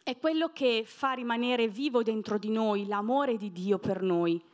è 0.04 0.18
quello 0.18 0.52
che 0.52 0.84
fa 0.86 1.14
rimanere 1.14 1.70
vivo 1.70 2.04
dentro 2.04 2.38
di 2.38 2.50
noi 2.50 2.88
l'amore 2.88 3.38
di 3.38 3.54
Dio 3.54 3.80
per 3.80 4.02
noi 4.02 4.50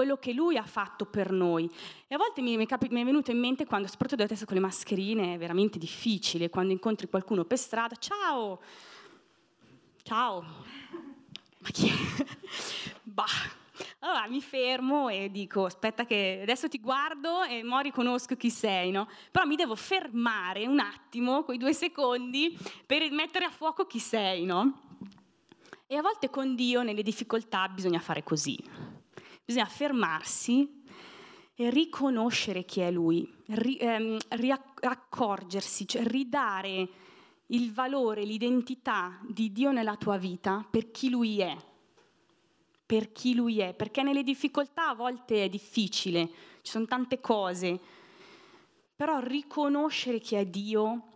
quello 0.00 0.16
che 0.16 0.32
lui 0.32 0.56
ha 0.56 0.64
fatto 0.64 1.04
per 1.04 1.30
noi. 1.30 1.70
E 2.08 2.14
a 2.14 2.16
volte 2.16 2.40
mi, 2.40 2.56
mi, 2.56 2.64
capi, 2.64 2.88
mi 2.90 3.02
è 3.02 3.04
venuto 3.04 3.32
in 3.32 3.38
mente 3.38 3.66
quando, 3.66 3.86
soprattutto 3.86 4.22
adesso 4.22 4.46
con 4.46 4.54
le 4.54 4.62
mascherine, 4.62 5.34
è 5.34 5.36
veramente 5.36 5.78
difficile, 5.78 6.48
quando 6.48 6.72
incontri 6.72 7.06
qualcuno 7.06 7.44
per 7.44 7.58
strada, 7.58 7.96
ciao, 7.96 8.62
ciao, 10.02 10.42
ma 11.58 11.68
chi 11.70 11.88
è? 11.88 12.24
bah. 13.04 13.58
Allora 13.98 14.26
mi 14.26 14.40
fermo 14.40 15.10
e 15.10 15.30
dico, 15.30 15.66
aspetta 15.66 16.06
che 16.06 16.38
adesso 16.40 16.66
ti 16.70 16.80
guardo 16.80 17.42
e 17.42 17.62
mo 17.62 17.78
riconosco 17.80 18.36
chi 18.36 18.48
sei, 18.48 18.90
no? 18.90 19.06
Però 19.30 19.44
mi 19.44 19.56
devo 19.56 19.74
fermare 19.74 20.66
un 20.66 20.78
attimo, 20.78 21.42
quei 21.42 21.58
due 21.58 21.74
secondi, 21.74 22.56
per 22.86 23.10
mettere 23.10 23.44
a 23.44 23.50
fuoco 23.50 23.84
chi 23.84 23.98
sei, 23.98 24.46
no? 24.46 24.80
E 25.86 25.96
a 25.96 26.00
volte 26.00 26.30
con 26.30 26.54
Dio 26.54 26.82
nelle 26.82 27.02
difficoltà 27.02 27.68
bisogna 27.68 28.00
fare 28.00 28.22
così 28.22 28.89
bisogna 29.50 29.66
fermarsi 29.66 30.82
e 31.56 31.70
riconoscere 31.70 32.64
chi 32.64 32.80
è 32.80 32.90
Lui, 32.92 33.28
ri, 33.46 33.76
ehm, 33.78 34.16
riaccorgersi, 34.28 35.88
cioè 35.88 36.04
ridare 36.04 36.88
il 37.46 37.72
valore, 37.72 38.22
l'identità 38.22 39.18
di 39.26 39.50
Dio 39.50 39.72
nella 39.72 39.96
tua 39.96 40.18
vita 40.18 40.64
per 40.70 40.92
chi 40.92 41.10
Lui 41.10 41.40
è. 41.40 41.56
Per 42.86 43.10
chi 43.10 43.34
Lui 43.34 43.58
è, 43.58 43.74
perché 43.74 44.04
nelle 44.04 44.22
difficoltà 44.22 44.90
a 44.90 44.94
volte 44.94 45.44
è 45.44 45.48
difficile, 45.48 46.26
ci 46.62 46.70
sono 46.70 46.86
tante 46.86 47.20
cose, 47.20 47.78
però 48.94 49.18
riconoscere 49.18 50.20
chi 50.20 50.36
è 50.36 50.46
Dio 50.46 51.09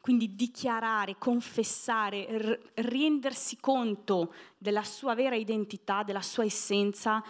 quindi 0.00 0.34
dichiarare, 0.34 1.18
confessare, 1.18 2.26
r- 2.30 2.58
rendersi 2.76 3.58
conto 3.60 4.32
della 4.56 4.82
sua 4.82 5.14
vera 5.14 5.34
identità, 5.34 6.02
della 6.02 6.22
sua 6.22 6.44
essenza, 6.44 7.22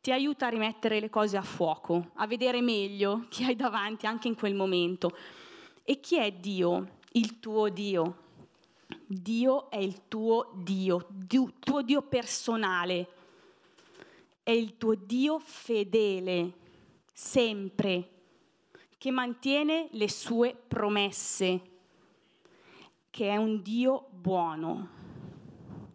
ti 0.00 0.12
aiuta 0.12 0.46
a 0.46 0.50
rimettere 0.50 1.00
le 1.00 1.08
cose 1.08 1.38
a 1.38 1.42
fuoco, 1.42 2.10
a 2.16 2.26
vedere 2.26 2.60
meglio 2.60 3.26
chi 3.30 3.44
hai 3.44 3.56
davanti 3.56 4.06
anche 4.06 4.28
in 4.28 4.34
quel 4.34 4.54
momento. 4.54 5.16
E 5.82 6.00
chi 6.00 6.18
è 6.18 6.30
Dio? 6.30 6.96
Il 7.12 7.40
tuo 7.40 7.70
Dio. 7.70 8.26
Dio 9.06 9.70
è 9.70 9.78
il 9.78 10.06
tuo 10.06 10.50
Dio, 10.54 11.08
il 11.30 11.54
tuo 11.58 11.82
Dio 11.82 12.02
personale, 12.02 13.08
è 14.42 14.50
il 14.50 14.76
tuo 14.76 14.94
Dio 14.94 15.38
fedele, 15.38 16.52
sempre, 17.12 18.10
che 18.98 19.10
mantiene 19.10 19.88
le 19.92 20.10
sue 20.10 20.54
promesse 20.54 21.76
che 23.18 23.30
è 23.30 23.36
un 23.36 23.62
Dio 23.62 24.10
buono. 24.12 24.88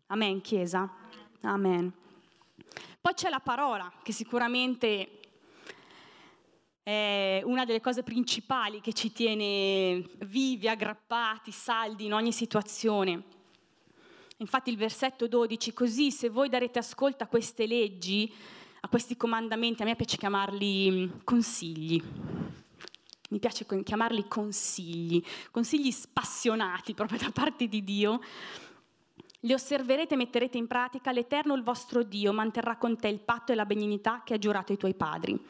Amen, 0.07 0.41
Chiesa? 0.41 0.93
Amen. 1.43 1.89
Poi 2.99 3.13
c'è 3.13 3.29
la 3.29 3.39
parola, 3.39 3.89
che 4.03 4.11
sicuramente 4.11 5.21
è 6.83 7.41
una 7.45 7.63
delle 7.63 7.79
cose 7.79 8.03
principali 8.03 8.81
che 8.81 8.91
ci 8.91 9.13
tiene 9.13 10.05
vivi, 10.25 10.67
aggrappati, 10.67 11.49
saldi 11.53 12.03
in 12.03 12.13
ogni 12.13 12.33
situazione. 12.33 13.23
Infatti 14.39 14.69
il 14.69 14.75
versetto 14.75 15.25
12, 15.25 15.71
così 15.71 16.11
se 16.11 16.27
voi 16.27 16.49
darete 16.49 16.79
ascolto 16.79 17.23
a 17.23 17.27
queste 17.27 17.65
leggi, 17.65 18.29
a 18.81 18.89
questi 18.89 19.15
comandamenti, 19.15 19.81
a 19.81 19.85
me 19.85 19.95
piace 19.95 20.17
chiamarli 20.17 21.21
consigli. 21.23 22.03
Mi 23.33 23.39
piace 23.39 23.65
chiamarli 23.65 24.27
consigli, 24.27 25.19
consigli 25.49 25.89
spassionati 25.89 26.93
proprio 26.93 27.17
da 27.17 27.31
parte 27.33 27.67
di 27.67 27.83
Dio. 27.83 28.21
Li 29.39 29.53
osserverete 29.53 30.13
e 30.13 30.17
metterete 30.17 30.59
in 30.59 30.67
pratica, 30.67 31.11
l'Eterno, 31.11 31.55
il 31.55 31.63
vostro 31.63 32.03
Dio, 32.03 32.31
manterrà 32.31 32.77
con 32.77 32.95
te 32.95 33.07
il 33.07 33.19
patto 33.19 33.51
e 33.51 33.55
la 33.55 33.65
benignità 33.65 34.21
che 34.23 34.35
ha 34.35 34.37
giurato 34.37 34.71
ai 34.71 34.77
tuoi 34.77 34.93
padri. 34.93 35.43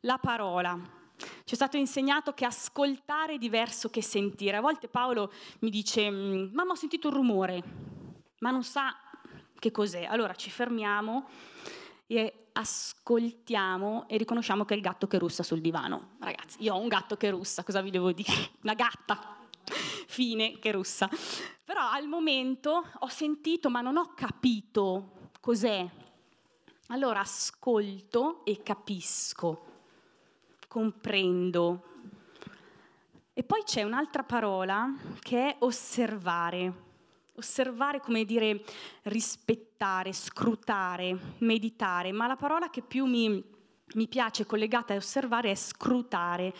La 0.00 0.18
parola. 0.18 0.76
Ci 1.16 1.52
è 1.52 1.54
stato 1.54 1.76
insegnato 1.76 2.32
che 2.32 2.44
ascoltare 2.44 3.34
è 3.34 3.38
diverso 3.38 3.88
che 3.88 4.02
sentire. 4.02 4.56
A 4.56 4.60
volte 4.60 4.88
Paolo 4.88 5.32
mi 5.60 5.70
dice, 5.70 6.10
mm, 6.10 6.54
mamma 6.54 6.72
ho 6.72 6.74
sentito 6.74 7.06
un 7.06 7.14
rumore, 7.14 7.62
ma 8.40 8.50
non 8.50 8.64
sa 8.64 8.92
che 9.56 9.70
cos'è. 9.70 10.06
Allora 10.06 10.34
ci 10.34 10.50
fermiamo 10.50 11.28
e 12.08 12.48
ascoltiamo 12.52 14.08
e 14.08 14.16
riconosciamo 14.16 14.64
che 14.64 14.74
è 14.74 14.76
il 14.76 14.82
gatto 14.82 15.06
che 15.06 15.18
russa 15.18 15.42
sul 15.42 15.60
divano. 15.60 16.16
Ragazzi, 16.18 16.62
io 16.62 16.74
ho 16.74 16.80
un 16.80 16.88
gatto 16.88 17.16
che 17.16 17.30
russa, 17.30 17.62
cosa 17.62 17.82
vi 17.82 17.90
devo 17.90 18.10
dire? 18.12 18.32
Una 18.64 18.74
gatta 18.74 19.36
fine 20.06 20.58
che 20.58 20.72
russa. 20.72 21.08
Però 21.64 21.90
al 21.90 22.08
momento 22.08 22.82
ho 22.98 23.08
sentito 23.08 23.68
ma 23.68 23.82
non 23.82 23.98
ho 23.98 24.14
capito 24.14 25.30
cos'è. 25.40 25.86
Allora 26.88 27.20
ascolto 27.20 28.42
e 28.44 28.62
capisco, 28.62 29.66
comprendo. 30.66 31.82
E 33.34 33.44
poi 33.44 33.62
c'è 33.64 33.82
un'altra 33.82 34.22
parola 34.22 34.90
che 35.20 35.50
è 35.50 35.56
osservare 35.60 36.86
osservare 37.38 38.00
come 38.00 38.24
dire 38.24 38.62
rispettare, 39.04 40.12
scrutare, 40.12 41.16
meditare, 41.38 42.12
ma 42.12 42.26
la 42.26 42.36
parola 42.36 42.68
che 42.68 42.82
più 42.82 43.06
mi, 43.06 43.42
mi 43.94 44.08
piace 44.08 44.44
collegata 44.44 44.92
a 44.92 44.96
osservare 44.96 45.50
è 45.50 45.54
scrutare. 45.54 46.52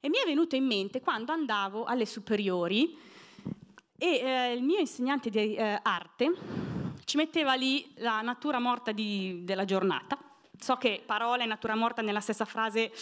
E 0.00 0.08
mi 0.08 0.16
è 0.22 0.26
venuto 0.26 0.56
in 0.56 0.64
mente 0.64 1.00
quando 1.00 1.32
andavo 1.32 1.84
alle 1.84 2.06
superiori 2.06 2.98
e 3.96 4.06
eh, 4.16 4.52
il 4.52 4.62
mio 4.62 4.78
insegnante 4.78 5.30
di 5.30 5.54
eh, 5.54 5.78
arte 5.80 6.34
ci 7.04 7.16
metteva 7.16 7.54
lì 7.54 7.92
la 7.96 8.20
natura 8.20 8.58
morta 8.58 8.90
di, 8.90 9.42
della 9.44 9.64
giornata. 9.64 10.18
So 10.58 10.76
che 10.76 11.02
parola 11.04 11.42
e 11.42 11.46
natura 11.46 11.74
morta 11.74 12.02
nella 12.02 12.20
stessa 12.20 12.44
frase 12.44 12.92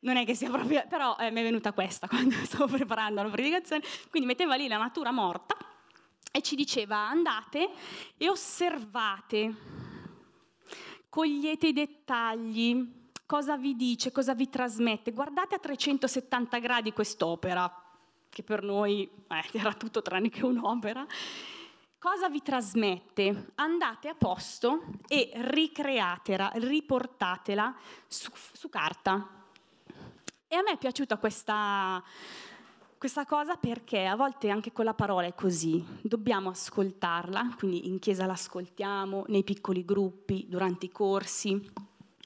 non 0.00 0.16
è 0.16 0.24
che 0.24 0.34
sia 0.34 0.50
proprio, 0.50 0.84
però 0.88 1.16
eh, 1.18 1.30
mi 1.30 1.40
è 1.40 1.42
venuta 1.42 1.72
questa 1.72 2.06
quando 2.08 2.36
stavo 2.44 2.66
preparando 2.66 3.22
la 3.22 3.28
predicazione. 3.28 3.82
Quindi 4.10 4.28
metteva 4.28 4.54
lì 4.54 4.68
la 4.68 4.76
natura 4.76 5.10
morta 5.10 5.56
e 6.30 6.42
ci 6.42 6.56
diceva 6.56 6.96
andate 6.96 7.70
e 8.16 8.28
osservate, 8.28 9.54
cogliete 11.08 11.68
i 11.68 11.72
dettagli, 11.72 12.96
cosa 13.26 13.56
vi 13.56 13.74
dice, 13.76 14.12
cosa 14.12 14.34
vi 14.34 14.48
trasmette. 14.48 15.12
Guardate 15.12 15.54
a 15.54 15.58
370 15.58 16.58
gradi 16.58 16.92
quest'opera, 16.92 17.70
che 18.28 18.42
per 18.42 18.62
noi 18.62 19.08
eh, 19.28 19.44
era 19.58 19.72
tutto 19.74 20.02
tranne 20.02 20.28
che 20.28 20.44
un'opera. 20.44 21.06
Cosa 21.98 22.28
vi 22.28 22.40
trasmette? 22.42 23.52
Andate 23.56 24.08
a 24.08 24.14
posto 24.14 24.84
e 25.08 25.32
ricreatela, 25.34 26.52
riportatela 26.54 27.76
su, 28.06 28.30
su 28.52 28.68
carta. 28.68 29.28
E 30.46 30.56
a 30.56 30.62
me 30.62 30.70
è 30.70 30.78
piaciuta 30.78 31.18
questa, 31.18 32.02
questa 32.98 33.24
cosa 33.24 33.54
perché 33.54 34.06
a 34.06 34.16
volte 34.16 34.50
anche 34.50 34.72
con 34.72 34.84
la 34.84 34.92
parola 34.92 35.28
è 35.28 35.34
così, 35.34 35.84
dobbiamo 36.02 36.50
ascoltarla, 36.50 37.54
quindi 37.56 37.86
in 37.86 38.00
chiesa 38.00 38.26
l'ascoltiamo, 38.26 39.24
nei 39.28 39.44
piccoli 39.44 39.84
gruppi, 39.84 40.46
durante 40.48 40.86
i 40.86 40.90
corsi, 40.90 41.70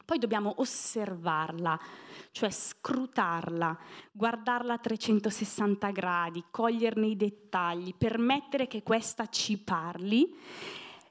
poi 0.02 0.18
dobbiamo 0.18 0.54
osservarla, 0.56 1.78
cioè 2.30 2.50
scrutarla, 2.50 3.78
guardarla 4.12 4.72
a 4.72 4.78
360 4.78 5.90
gradi, 5.90 6.44
coglierne 6.50 7.06
i 7.06 7.16
dettagli, 7.16 7.94
permettere 7.94 8.66
che 8.66 8.82
questa 8.82 9.26
ci 9.28 9.58
parli 9.58 10.34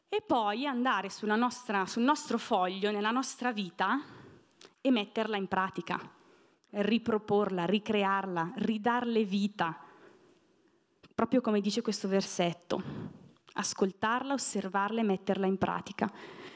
e 0.10 0.24
poi 0.26 0.66
andare 0.66 1.10
nostra, 1.36 1.86
sul 1.86 2.02
nostro 2.02 2.40
foglio, 2.40 2.90
nella 2.90 3.12
nostra 3.12 3.52
vita 3.52 4.02
e 4.82 4.90
metterla 4.90 5.38
in 5.38 5.48
pratica 5.48 6.20
riproporla, 6.72 7.66
ricrearla, 7.66 8.54
ridarle 8.56 9.24
vita, 9.24 9.78
proprio 11.14 11.42
come 11.42 11.62
dice 11.62 11.82
questo 11.82 12.08
versetto. 12.08 13.10
Ascoltarla, 13.54 14.34
osservarla 14.34 15.02
e 15.02 15.04
metterla 15.04 15.46
in 15.46 15.58
pratica. 15.58 16.12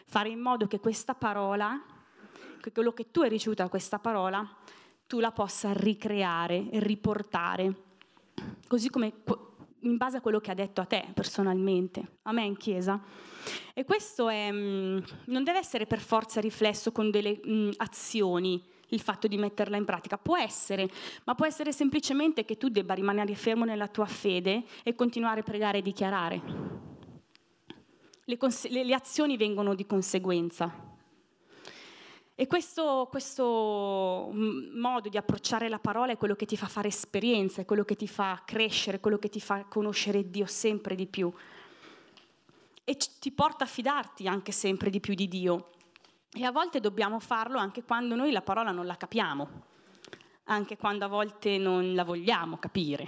Fare 0.06 0.30
in 0.30 0.39
modo 0.39 0.67
che 0.67 0.80
questa 0.80 1.13
parola, 1.13 1.82
che 2.62 2.71
quello 2.71 2.93
che 2.93 3.12
tu 3.12 3.21
hai 3.21 3.30
ricevuto 3.30 3.63
da 3.63 3.69
questa 3.69 3.99
parola, 3.99 4.47
tu 5.08 5.19
la 5.19 5.32
possa 5.32 5.71
ricreare 5.73 6.69
e 6.69 6.80
riportare, 6.80 7.84
così 8.67 8.89
come 8.89 9.13
in 9.82 9.97
base 9.97 10.17
a 10.17 10.21
quello 10.21 10.39
che 10.39 10.51
ha 10.51 10.56
detto 10.56 10.82
a 10.82 10.86
te 10.86 11.06
personalmente, 11.13 12.17
a 12.23 12.32
me 12.32 12.43
in 12.43 12.58
chiesa. 12.58 12.99
E 13.73 13.84
questo 13.84 14.30
è, 14.30 14.51
mm, 14.51 14.99
non 15.25 15.43
deve 15.43 15.60
essere 15.60 15.86
per 15.86 15.99
forza 15.99 16.41
riflesso 16.41 16.91
con 16.91 17.12
delle 17.12 17.39
mm, 17.45 17.71
azioni, 17.78 18.63
il 18.89 19.02
fatto 19.02 19.28
di 19.28 19.38
metterla 19.38 19.78
in 19.78 19.86
pratica. 19.86 20.17
Può 20.17 20.38
essere, 20.38 20.89
ma 21.24 21.36
può 21.36 21.45
essere 21.45 21.71
semplicemente 21.71 22.45
che 22.45 22.58
tu 22.58 22.69
debba 22.69 22.93
rimanere 22.93 23.36
fermo 23.36 23.65
nella 23.65 23.88
tua 23.88 24.06
fede 24.06 24.63
e 24.84 24.95
continuare 24.95 25.41
a 25.41 25.43
pregare 25.43 25.80
e 25.80 25.82
dichiarare. 25.82 26.41
Le, 28.24 28.38
cons- 28.38 28.67
le, 28.69 28.84
le 28.84 28.93
azioni 28.93 29.38
vengono 29.38 29.76
di 29.76 29.86
conseguenza. 29.86 30.93
E 32.38 32.48
questo, 32.48 33.08
questo, 33.10 34.30
modo 34.34 35.08
di 35.08 35.15
approcciare 35.15 35.69
la 35.69 35.80
parola 35.80 36.12
è 36.12 36.17
quello 36.17 36.36
che 36.36 36.45
ti 36.45 36.58
fa 36.58 36.67
fare 36.67 36.89
esperienza, 36.89 37.62
è 37.62 37.65
quello 37.65 37.86
che 37.86 37.95
ti 37.95 38.10
fa 38.10 38.41
crescere, 38.43 38.98
è 38.98 39.00
quello 39.00 39.17
che 39.17 39.30
ti 39.30 39.39
fa 39.39 39.63
conoscere 39.69 40.30
Dio 40.30 40.45
sempre 40.45 40.95
di 40.95 41.08
più. 41.08 41.32
E 42.84 42.98
ti 43.19 43.32
porta 43.32 43.63
a 43.63 43.67
fidarti 43.67 44.28
anche 44.28 44.52
sempre 44.52 44.89
di 44.89 45.00
più 45.00 45.13
di 45.13 45.30
Dio. 45.30 45.69
E 46.38 46.43
a 46.43 46.52
volte 46.52 46.82
dobbiamo 46.82 47.19
farlo 47.19 47.58
anche 47.58 47.84
quando 47.84 48.13
noi 48.13 48.34
la 48.34 48.41
parola 48.41 48.71
non 48.71 48.86
la 48.86 48.98
capiamo, 48.98 49.50
anche 50.43 50.76
quando 50.76 51.06
a 51.06 51.08
volte 51.08 51.58
non 51.58 51.93
la 51.93 52.04
vogliamo 52.04 52.58
capire, 52.58 53.06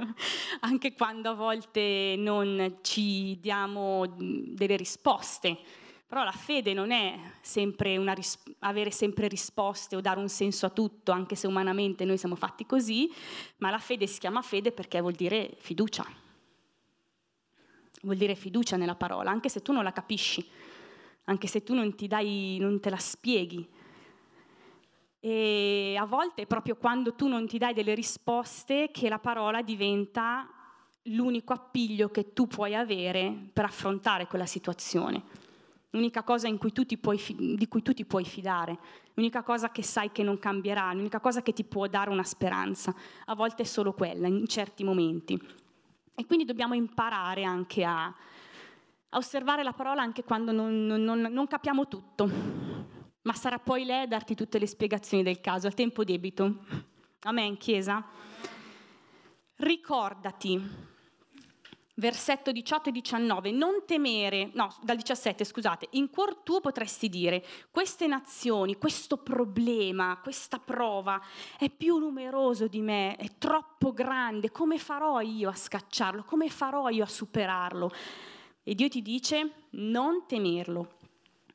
anche 0.60 0.92
quando 0.92 1.30
a 1.30 1.32
volte 1.32 2.14
non 2.18 2.80
ci 2.82 3.40
diamo 3.40 4.04
delle 4.18 4.76
risposte. 4.76 5.56
Però 6.06 6.22
la 6.22 6.32
fede 6.32 6.74
non 6.74 6.90
è 6.90 7.18
sempre 7.40 7.98
ris- 8.12 8.42
avere 8.58 8.90
sempre 8.90 9.28
risposte 9.28 9.96
o 9.96 10.02
dare 10.02 10.20
un 10.20 10.28
senso 10.28 10.66
a 10.66 10.70
tutto, 10.70 11.10
anche 11.10 11.36
se 11.36 11.46
umanamente 11.46 12.04
noi 12.04 12.18
siamo 12.18 12.34
fatti 12.34 12.66
così, 12.66 13.10
ma 13.58 13.70
la 13.70 13.78
fede 13.78 14.06
si 14.06 14.18
chiama 14.18 14.42
fede 14.42 14.72
perché 14.72 15.00
vuol 15.00 15.14
dire 15.14 15.56
fiducia. 15.56 16.04
Vuol 18.02 18.16
dire 18.16 18.34
fiducia 18.34 18.76
nella 18.76 18.94
parola, 18.94 19.30
anche 19.30 19.48
se 19.48 19.62
tu 19.62 19.72
non 19.72 19.84
la 19.84 19.92
capisci 19.92 20.46
anche 21.28 21.46
se 21.46 21.62
tu 21.62 21.74
non, 21.74 21.94
dai, 21.96 22.58
non 22.58 22.80
te 22.80 22.90
la 22.90 22.98
spieghi. 22.98 23.66
E 25.20 25.96
a 25.98 26.04
volte 26.04 26.42
è 26.42 26.46
proprio 26.46 26.76
quando 26.76 27.14
tu 27.14 27.28
non 27.28 27.46
ti 27.46 27.58
dai 27.58 27.74
delle 27.74 27.94
risposte 27.94 28.90
che 28.92 29.08
la 29.08 29.18
parola 29.18 29.62
diventa 29.62 30.48
l'unico 31.04 31.52
appiglio 31.52 32.08
che 32.08 32.32
tu 32.32 32.46
puoi 32.46 32.74
avere 32.74 33.50
per 33.52 33.64
affrontare 33.64 34.26
quella 34.26 34.46
situazione. 34.46 35.46
L'unica 35.90 36.22
cosa 36.22 36.48
cui 36.58 36.70
puoi, 36.98 37.20
di 37.56 37.66
cui 37.68 37.82
tu 37.82 37.92
ti 37.92 38.04
puoi 38.04 38.24
fidare, 38.24 38.78
l'unica 39.14 39.42
cosa 39.42 39.70
che 39.70 39.82
sai 39.82 40.12
che 40.12 40.22
non 40.22 40.38
cambierà, 40.38 40.92
l'unica 40.92 41.18
cosa 41.18 41.42
che 41.42 41.52
ti 41.52 41.64
può 41.64 41.86
dare 41.88 42.10
una 42.10 42.24
speranza. 42.24 42.94
A 43.26 43.34
volte 43.34 43.62
è 43.62 43.66
solo 43.66 43.92
quella, 43.92 44.28
in 44.28 44.46
certi 44.46 44.84
momenti. 44.84 45.40
E 46.14 46.26
quindi 46.26 46.44
dobbiamo 46.44 46.74
imparare 46.74 47.42
anche 47.44 47.84
a, 47.84 48.14
a 49.10 49.18
osservare 49.18 49.62
la 49.62 49.72
parola 49.72 50.02
anche 50.02 50.24
quando 50.24 50.52
non, 50.52 50.86
non, 50.86 51.20
non, 51.20 51.46
capiamo 51.46 51.88
tutto, 51.88 52.28
ma 53.22 53.32
sarà 53.32 53.58
poi 53.58 53.84
lei 53.84 54.02
a 54.02 54.06
darti 54.06 54.34
tutte 54.34 54.58
le 54.58 54.66
spiegazioni 54.66 55.22
del 55.22 55.40
caso, 55.40 55.66
a 55.66 55.72
tempo 55.72 56.04
debito. 56.04 56.64
Amen, 57.22 57.56
Chiesa. 57.56 58.04
Ricordati, 59.56 60.62
versetto 61.94 62.52
18 62.52 62.90
e 62.90 62.92
19, 62.92 63.50
non 63.50 63.82
temere, 63.86 64.50
no, 64.54 64.72
dal 64.82 64.96
17 64.96 65.42
scusate, 65.42 65.88
in 65.92 66.10
cuor 66.10 66.36
tuo 66.42 66.60
potresti 66.60 67.08
dire, 67.08 67.44
queste 67.70 68.06
nazioni, 68.06 68.76
questo 68.76 69.16
problema, 69.16 70.18
questa 70.22 70.58
prova 70.58 71.20
è 71.58 71.70
più 71.70 71.96
numeroso 71.96 72.68
di 72.68 72.82
me, 72.82 73.16
è 73.16 73.38
troppo 73.38 73.92
grande, 73.92 74.50
come 74.50 74.78
farò 74.78 75.20
io 75.20 75.48
a 75.48 75.54
scacciarlo, 75.54 76.24
come 76.24 76.48
farò 76.50 76.88
io 76.88 77.02
a 77.02 77.08
superarlo? 77.08 77.90
E 78.68 78.74
Dio 78.74 78.90
ti 78.90 79.00
dice 79.00 79.50
non 79.70 80.26
temerlo, 80.26 80.96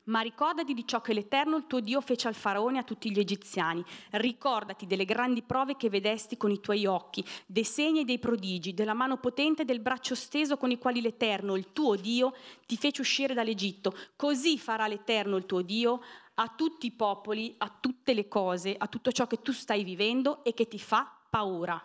ma 0.05 0.21
ricordati 0.21 0.73
di 0.73 0.87
ciò 0.87 0.99
che 0.99 1.13
l'Eterno, 1.13 1.57
il 1.57 1.67
tuo 1.67 1.79
Dio, 1.79 2.01
fece 2.01 2.27
al 2.27 2.33
faraone 2.33 2.77
e 2.77 2.79
a 2.79 2.83
tutti 2.83 3.11
gli 3.11 3.19
egiziani. 3.19 3.85
Ricordati 4.09 4.87
delle 4.87 5.05
grandi 5.05 5.43
prove 5.43 5.77
che 5.77 5.91
vedesti 5.91 6.37
con 6.37 6.49
i 6.49 6.59
tuoi 6.59 6.87
occhi, 6.87 7.23
dei 7.45 7.65
segni 7.65 7.99
e 7.99 8.03
dei 8.03 8.17
prodigi, 8.17 8.73
della 8.73 8.95
mano 8.95 9.17
potente 9.17 9.61
e 9.61 9.65
del 9.65 9.79
braccio 9.79 10.15
steso 10.15 10.57
con 10.57 10.71
i 10.71 10.79
quali 10.79 11.01
l'Eterno, 11.01 11.55
il 11.55 11.71
tuo 11.71 11.95
Dio, 11.95 12.33
ti 12.65 12.77
fece 12.77 13.01
uscire 13.01 13.35
dall'Egitto. 13.35 13.95
Così 14.15 14.57
farà 14.57 14.87
l'Eterno, 14.87 15.37
il 15.37 15.45
tuo 15.45 15.61
Dio, 15.61 16.01
a 16.33 16.47
tutti 16.47 16.87
i 16.87 16.91
popoli, 16.93 17.53
a 17.59 17.71
tutte 17.79 18.15
le 18.15 18.27
cose, 18.27 18.75
a 18.75 18.87
tutto 18.87 19.11
ciò 19.11 19.27
che 19.27 19.39
tu 19.43 19.51
stai 19.51 19.83
vivendo 19.83 20.43
e 20.43 20.55
che 20.55 20.67
ti 20.67 20.79
fa 20.79 21.15
paura. 21.29 21.79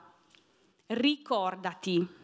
Ricordati. 0.87 2.18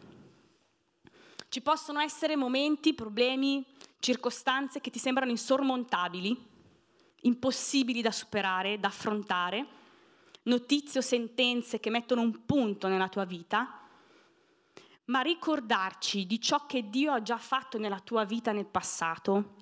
Ci 1.55 1.61
possono 1.61 2.01
essere 2.01 2.35
momenti, 2.35 2.95
problemi, 2.95 3.64
circostanze 4.01 4.81
che 4.81 4.90
ti 4.90 4.99
sembrano 4.99 5.31
insormontabili, 5.31 6.37
impossibili 7.21 8.03
da 8.03 8.11
superare, 8.11 8.81
da 8.81 8.88
affrontare, 8.88 9.64
notizie 10.43 10.99
o 10.99 11.03
sentenze 11.05 11.79
che 11.79 11.90
mettono 11.90 12.23
un 12.23 12.45
punto 12.45 12.88
nella 12.88 13.09
tua 13.09 13.25
vita, 13.25 13.83
ma 15.05 15.21
ricordarci 15.21 16.27
di 16.27 16.40
ciò 16.40 16.67
che 16.67 16.90
Dio 16.90 17.12
ha 17.12 17.23
già 17.23 17.38
fatto 17.38 17.79
nella 17.79 18.01
tua 18.01 18.25
vita 18.25 18.51
nel 18.51 18.67
passato, 18.67 19.55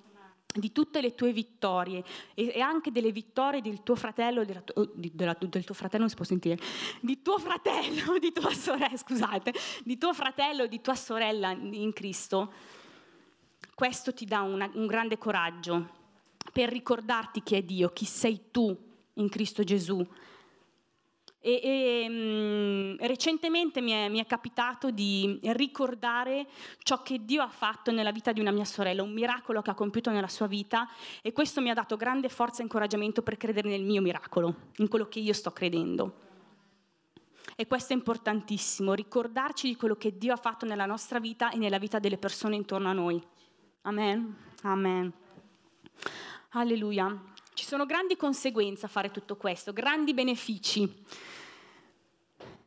di 0.53 0.71
tutte 0.71 1.01
le 1.01 1.15
tue 1.15 1.31
vittorie 1.31 2.03
e, 2.33 2.59
anche 2.59 2.91
delle 2.91 3.11
vittorie 3.11 3.61
del 3.61 3.83
tuo 3.83 3.95
fratello, 3.95 4.45
della, 4.45 4.63
della, 4.93 5.35
del 5.39 5.63
tuo 5.63 5.75
fratello 5.75 6.01
non 6.01 6.09
si 6.09 6.15
può 6.15 6.25
sentire, 6.25 6.57
di 6.99 7.21
tuo 7.21 7.39
fratello, 7.39 8.17
di 8.19 8.31
tua 8.31 8.53
sorella, 8.53 8.95
scusate, 8.95 9.53
di 9.83 9.97
tuo 9.97 10.13
fratello, 10.13 10.67
di 10.67 10.81
tua 10.81 10.95
sorella 10.95 11.51
in 11.51 11.93
Cristo, 11.93 12.53
questo 13.73 14.13
ti 14.13 14.25
dà 14.25 14.41
una, 14.41 14.69
un 14.73 14.85
grande 14.85 15.17
coraggio 15.17 16.01
per 16.51 16.69
ricordarti 16.69 17.41
chi 17.41 17.55
è 17.55 17.63
Dio, 17.63 17.89
chi 17.89 18.05
sei 18.05 18.51
tu 18.51 18.75
in 19.15 19.29
Cristo 19.29 19.63
Gesù. 19.63 20.05
E, 21.45 21.59
e 21.61 22.07
mh, 22.07 22.13
mm, 22.13 22.95
recentemente 22.99 23.81
mi 23.81 23.91
è, 23.91 24.07
mi 24.07 24.21
è, 24.21 24.25
capitato 24.25 24.91
di 24.91 25.37
ricordare 25.41 26.47
ciò 26.83 27.01
che 27.01 27.25
Dio 27.25 27.41
ha 27.41 27.49
fatto 27.49 27.91
nella 27.91 28.13
vita 28.13 28.31
di 28.31 28.39
una 28.39 28.51
mia 28.51 28.63
sorella, 28.63 29.03
un 29.03 29.11
miracolo 29.11 29.61
che 29.61 29.69
ha 29.69 29.73
compiuto 29.73 30.09
nella 30.09 30.29
sua 30.29 30.47
vita 30.47 30.87
e 31.21 31.33
questo 31.33 31.59
mi 31.59 31.69
ha 31.69 31.73
dato 31.73 31.97
grande 31.97 32.29
forza 32.29 32.61
e 32.61 32.63
incoraggiamento 32.63 33.23
per 33.23 33.35
credere 33.35 33.67
nel 33.67 33.83
mio 33.83 34.01
miracolo, 34.01 34.55
in 34.77 34.87
quello 34.87 35.09
che 35.09 35.19
io 35.19 35.33
sto 35.33 35.51
credendo. 35.51 36.21
E 37.57 37.67
questo 37.67 37.91
è 37.91 37.95
importantissimo, 37.97 38.93
ricordarci 38.93 39.67
di 39.67 39.75
quello 39.75 39.95
che 39.95 40.17
Dio 40.17 40.31
ha 40.31 40.37
fatto 40.37 40.65
nella 40.65 40.85
nostra 40.85 41.19
vita 41.19 41.51
e 41.51 41.57
nella 41.57 41.77
vita 41.77 41.99
delle 41.99 42.17
persone 42.17 42.55
intorno 42.55 42.87
a 42.87 42.93
noi. 42.93 43.21
Amen. 43.81 44.33
Amen. 44.61 45.11
Alleluia. 46.51 47.21
Ci 47.53 47.65
sono 47.65 47.85
grandi 47.85 48.15
conseguenze 48.15 48.85
a 48.85 48.89
fare 48.89 49.11
tutto 49.11 49.35
questo, 49.35 49.73
grandi 49.73 50.13
benefici. 50.13 50.89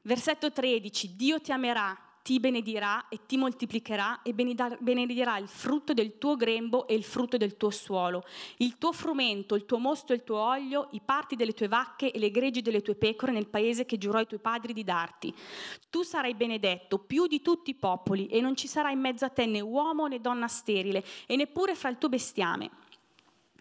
Versetto 0.06 0.52
13, 0.52 1.16
Dio 1.16 1.40
ti 1.40 1.50
amerà 1.50 1.98
ti 2.22 2.40
benedirà 2.40 3.06
e 3.08 3.20
ti 3.24 3.36
moltiplicherà 3.36 4.22
e 4.22 4.34
benedirà 4.34 5.38
il 5.38 5.46
frutto 5.46 5.94
del 5.94 6.18
tuo 6.18 6.34
grembo 6.34 6.88
e 6.88 6.94
il 6.94 7.04
frutto 7.04 7.36
del 7.36 7.56
tuo 7.56 7.70
suolo, 7.70 8.24
il 8.56 8.78
tuo 8.78 8.92
frumento, 8.92 9.54
il 9.54 9.64
tuo 9.64 9.78
mosto 9.78 10.12
e 10.12 10.16
il 10.16 10.24
tuo 10.24 10.38
olio, 10.38 10.88
i 10.90 11.00
parti 11.04 11.36
delle 11.36 11.52
tue 11.52 11.68
vacche 11.68 12.10
e 12.10 12.18
le 12.18 12.32
greggi 12.32 12.62
delle 12.62 12.82
tue 12.82 12.96
pecore 12.96 13.30
nel 13.30 13.46
paese 13.46 13.86
che 13.86 13.96
giurò 13.96 14.18
ai 14.18 14.26
tuoi 14.26 14.40
padri 14.40 14.72
di 14.72 14.82
darti. 14.82 15.32
Tu 15.88 16.02
sarai 16.02 16.34
benedetto 16.34 16.98
più 16.98 17.28
di 17.28 17.42
tutti 17.42 17.70
i 17.70 17.74
popoli 17.74 18.26
e 18.26 18.40
non 18.40 18.56
ci 18.56 18.66
sarà 18.66 18.90
in 18.90 18.98
mezzo 18.98 19.24
a 19.24 19.28
te 19.28 19.46
né 19.46 19.60
uomo 19.60 20.08
né 20.08 20.20
donna 20.20 20.48
sterile 20.48 21.04
e 21.26 21.36
neppure 21.36 21.76
fra 21.76 21.90
il 21.90 21.98
tuo 21.98 22.08
bestiame. 22.08 22.70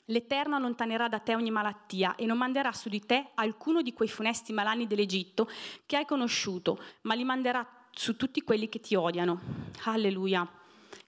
L'Eterno 0.06 0.56
allontanerà 0.56 1.08
da 1.08 1.20
te 1.20 1.34
ogni 1.34 1.50
malattia 1.50 2.16
e 2.16 2.26
non 2.26 2.38
manderà 2.38 2.72
su 2.72 2.90
di 2.90 3.04
te 3.04 3.32
alcuno 3.34 3.82
di 3.82 3.94
quei 3.94 4.08
funesti 4.08 4.54
malanni 4.54 4.86
dell'Egitto 4.86 5.50
che 5.86 5.98
hai 5.98 6.06
conosciuto, 6.06 6.80
ma 7.02 7.16
li 7.16 7.24
manderà 7.24 7.68
su 7.92 8.16
tutti 8.16 8.42
quelli 8.42 8.70
che 8.70 8.80
ti 8.80 8.94
odiano. 8.94 9.42
Alleluia. 9.86 10.48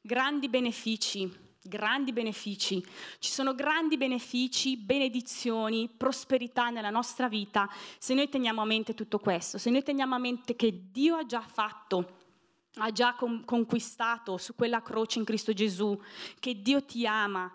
Grandi 0.02 0.50
benefici, 0.50 1.32
grandi 1.62 2.12
benefici. 2.12 2.84
Ci 3.20 3.32
sono 3.32 3.54
grandi 3.54 3.98
benefici, 3.98 4.78
benedizioni, 4.78 5.90
prosperità 5.96 6.70
nella 6.70 6.90
nostra 6.90 7.28
vita 7.28 7.70
se 8.00 8.16
noi 8.16 8.30
teniamo 8.30 8.62
a 8.62 8.66
mente 8.66 8.96
tutto 8.96 9.20
questo, 9.20 9.60
se 9.60 9.70
noi 9.70 9.84
teniamo 9.84 10.16
a 10.16 10.20
mente 10.20 10.56
che 10.56 10.90
Dio 10.92 11.18
ha 11.18 11.26
già 11.26 11.42
fatto 11.42 12.16
ha 12.80 12.92
già 12.92 13.16
conquistato 13.16 14.38
su 14.38 14.54
quella 14.54 14.84
croce 14.84 15.18
in 15.18 15.26
Cristo 15.26 15.52
Gesù, 15.52 16.00
che 16.40 16.62
Dio 16.62 16.84
ti 16.84 17.08
ama. 17.08 17.52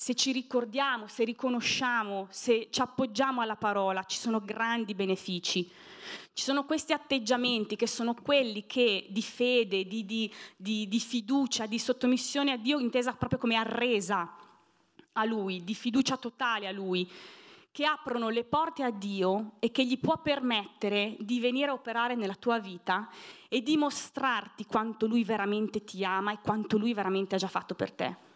Se 0.00 0.14
ci 0.14 0.30
ricordiamo, 0.30 1.08
se 1.08 1.24
riconosciamo, 1.24 2.28
se 2.30 2.68
ci 2.70 2.80
appoggiamo 2.80 3.40
alla 3.40 3.56
parola, 3.56 4.04
ci 4.04 4.16
sono 4.16 4.40
grandi 4.40 4.94
benefici. 4.94 5.68
Ci 6.32 6.44
sono 6.44 6.64
questi 6.64 6.92
atteggiamenti 6.92 7.74
che 7.74 7.88
sono 7.88 8.14
quelli 8.14 8.64
che 8.64 9.08
di 9.10 9.22
fede, 9.22 9.88
di, 9.88 10.04
di, 10.04 10.32
di, 10.54 10.86
di 10.86 11.00
fiducia, 11.00 11.66
di 11.66 11.80
sottomissione 11.80 12.52
a 12.52 12.56
Dio, 12.56 12.78
intesa 12.78 13.12
proprio 13.14 13.40
come 13.40 13.56
arresa 13.56 14.36
a 15.14 15.24
Lui, 15.24 15.64
di 15.64 15.74
fiducia 15.74 16.16
totale 16.16 16.68
a 16.68 16.72
Lui, 16.72 17.10
che 17.72 17.84
aprono 17.84 18.28
le 18.28 18.44
porte 18.44 18.84
a 18.84 18.92
Dio 18.92 19.54
e 19.58 19.72
che 19.72 19.84
gli 19.84 19.98
può 19.98 20.22
permettere 20.22 21.16
di 21.18 21.40
venire 21.40 21.70
a 21.70 21.74
operare 21.74 22.14
nella 22.14 22.36
tua 22.36 22.60
vita 22.60 23.10
e 23.48 23.62
di 23.62 23.76
mostrarti 23.76 24.64
quanto 24.64 25.08
Lui 25.08 25.24
veramente 25.24 25.82
ti 25.82 26.04
ama 26.04 26.30
e 26.30 26.38
quanto 26.40 26.78
Lui 26.78 26.94
veramente 26.94 27.34
ha 27.34 27.38
già 27.38 27.48
fatto 27.48 27.74
per 27.74 27.90
te. 27.90 28.26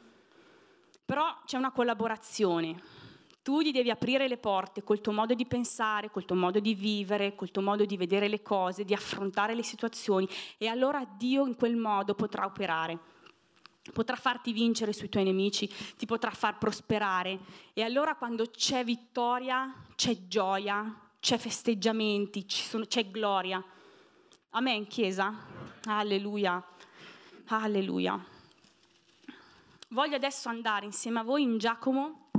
Però 1.13 1.43
c'è 1.45 1.59
una 1.59 1.73
collaborazione 1.73 3.01
tu 3.43 3.61
gli 3.61 3.71
devi 3.71 3.91
aprire 3.91 4.29
le 4.29 4.39
porte 4.39 4.83
col 4.83 5.03
tuo 5.03 5.13
modo 5.13 5.35
di 5.35 5.45
pensare, 5.45 6.11
col 6.11 6.25
tuo 6.25 6.37
modo 6.37 6.59
di 6.59 6.75
vivere, 6.75 7.35
col 7.35 7.51
tuo 7.51 7.61
modo 7.61 7.85
di 7.85 7.97
vedere 7.99 8.29
le 8.29 8.41
cose, 8.41 8.85
di 8.85 8.95
affrontare 8.95 9.55
le 9.55 9.65
situazioni 9.65 10.27
e 10.57 10.69
allora 10.69 11.05
Dio 11.05 11.45
in 11.45 11.57
quel 11.57 11.77
modo 11.77 12.15
potrà 12.15 12.47
operare. 12.47 12.99
Potrà 13.93 14.15
farti 14.15 14.53
vincere 14.53 14.95
sui 14.95 15.09
tuoi 15.09 15.25
nemici, 15.25 15.69
ti 15.99 16.07
potrà 16.07 16.31
far 16.31 16.57
prosperare 16.57 17.41
e 17.75 17.83
allora 17.83 18.15
quando 18.15 18.47
c'è 18.47 18.83
vittoria, 18.83 19.75
c'è 19.97 20.29
gioia, 20.29 20.99
c'è 21.21 21.37
festeggiamenti, 21.37 22.47
c'è 22.47 23.11
gloria. 23.11 23.63
Amen, 24.51 24.87
Chiesa? 24.87 25.35
Alleluia. 25.85 26.65
Alleluia. 27.49 28.25
Voglio 29.93 30.17
adesso 30.17 30.49
andare 30.49 30.87
insieme 30.87 31.19
a 31.19 31.23
voi 31.23 31.43
in 31.43 31.59
Giacomo 31.59 32.31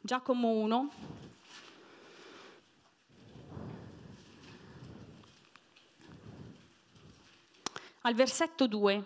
Giacomo 0.00 0.48
1. 0.48 0.90
Al 8.00 8.14
versetto 8.14 8.66
2. 8.66 9.04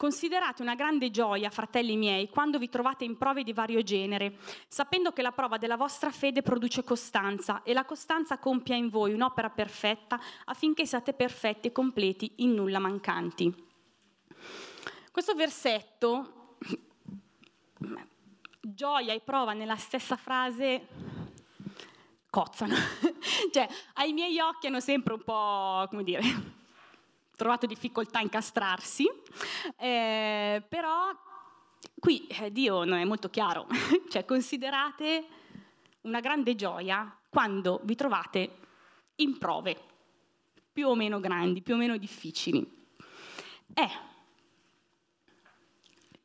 Considerate 0.00 0.62
una 0.62 0.76
grande 0.76 1.10
gioia, 1.10 1.50
fratelli 1.50 1.94
miei, 1.94 2.30
quando 2.30 2.58
vi 2.58 2.70
trovate 2.70 3.04
in 3.04 3.18
prove 3.18 3.42
di 3.42 3.52
vario 3.52 3.82
genere, 3.82 4.38
sapendo 4.66 5.12
che 5.12 5.20
la 5.20 5.30
prova 5.30 5.58
della 5.58 5.76
vostra 5.76 6.10
fede 6.10 6.40
produce 6.40 6.82
costanza 6.82 7.62
e 7.64 7.74
la 7.74 7.84
costanza 7.84 8.38
compia 8.38 8.74
in 8.76 8.88
voi 8.88 9.12
un'opera 9.12 9.50
perfetta 9.50 10.18
affinché 10.46 10.86
siate 10.86 11.12
perfetti 11.12 11.68
e 11.68 11.72
completi, 11.72 12.32
in 12.36 12.54
nulla 12.54 12.78
mancanti. 12.78 13.54
Questo 15.12 15.34
versetto 15.34 16.56
gioia 18.62 19.12
e 19.12 19.20
prova 19.20 19.52
nella 19.52 19.76
stessa 19.76 20.16
frase 20.16 20.86
cozzano. 22.30 22.74
cioè, 23.52 23.68
ai 23.96 24.14
miei 24.14 24.40
occhi 24.40 24.66
hanno 24.66 24.80
sempre 24.80 25.12
un 25.12 25.22
po', 25.22 25.86
come 25.90 26.04
dire, 26.04 26.58
trovato 27.40 27.64
difficoltà 27.64 28.18
a 28.18 28.22
incastrarsi, 28.22 29.08
eh, 29.78 30.62
però 30.68 31.08
qui 31.98 32.26
eh, 32.26 32.52
Dio 32.52 32.84
non 32.84 32.98
è 32.98 33.04
molto 33.04 33.30
chiaro, 33.30 33.66
cioè 34.10 34.26
considerate 34.26 35.24
una 36.02 36.20
grande 36.20 36.54
gioia 36.54 37.10
quando 37.30 37.80
vi 37.84 37.94
trovate 37.94 38.56
in 39.16 39.38
prove 39.38 39.80
più 40.70 40.88
o 40.88 40.94
meno 40.94 41.18
grandi, 41.18 41.62
più 41.62 41.74
o 41.74 41.76
meno 41.78 41.96
difficili. 41.96 42.60
Eh, 43.72 43.88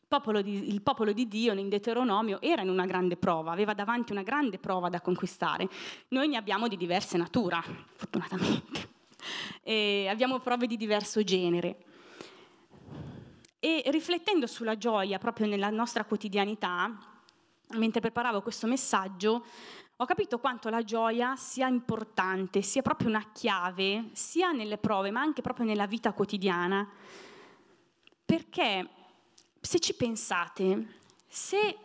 popolo 0.06 0.42
di, 0.42 0.74
il 0.74 0.82
popolo 0.82 1.14
di 1.14 1.30
Dio 1.30 1.54
in 1.54 1.70
Deuteronomio 1.70 2.42
era 2.42 2.62
in 2.62 2.70
una 2.70 2.86
grande 2.86 3.16
prova, 3.16 3.54
aveva 3.54 3.74
davanti 3.74 4.12
una 4.12 4.24
grande 4.24 4.60
prova 4.60 4.90
da 4.90 5.00
conquistare. 5.00 5.70
Noi 6.10 6.28
ne 6.28 6.36
abbiamo 6.36 6.68
di 6.68 6.76
diverse 6.76 7.16
natura, 7.16 7.64
fortunatamente. 7.94 8.95
E 9.68 10.08
abbiamo 10.08 10.40
prove 10.40 10.68
di 10.68 10.78
diverso 10.78 11.24
genere. 11.24 11.78
E 13.60 13.82
riflettendo 13.88 14.46
sulla 14.46 14.78
gioia 14.78 15.18
proprio 15.18 15.48
nella 15.48 15.72
nostra 15.72 16.06
quotidianità, 16.06 16.96
mentre 17.70 18.00
preparavo 18.00 18.44
questo 18.44 18.68
messaggio, 18.68 19.44
ho 19.98 20.06
capito 20.06 20.40
quanto 20.40 20.70
la 20.70 20.84
gioia 20.84 21.36
sia 21.36 21.68
importante, 21.68 22.62
sia 22.62 22.82
proprio 22.82 23.08
una 23.08 23.32
chiave, 23.32 24.10
sia 24.12 24.52
nelle 24.52 24.78
prove, 24.78 25.10
ma 25.10 25.22
anche 25.22 25.42
proprio 25.42 25.66
nella 25.66 25.88
vita 25.88 26.12
quotidiana. 26.12 26.88
Perché 28.26 28.90
se 29.62 29.80
ci 29.80 29.96
pensate, 29.96 31.00
se 31.28 31.78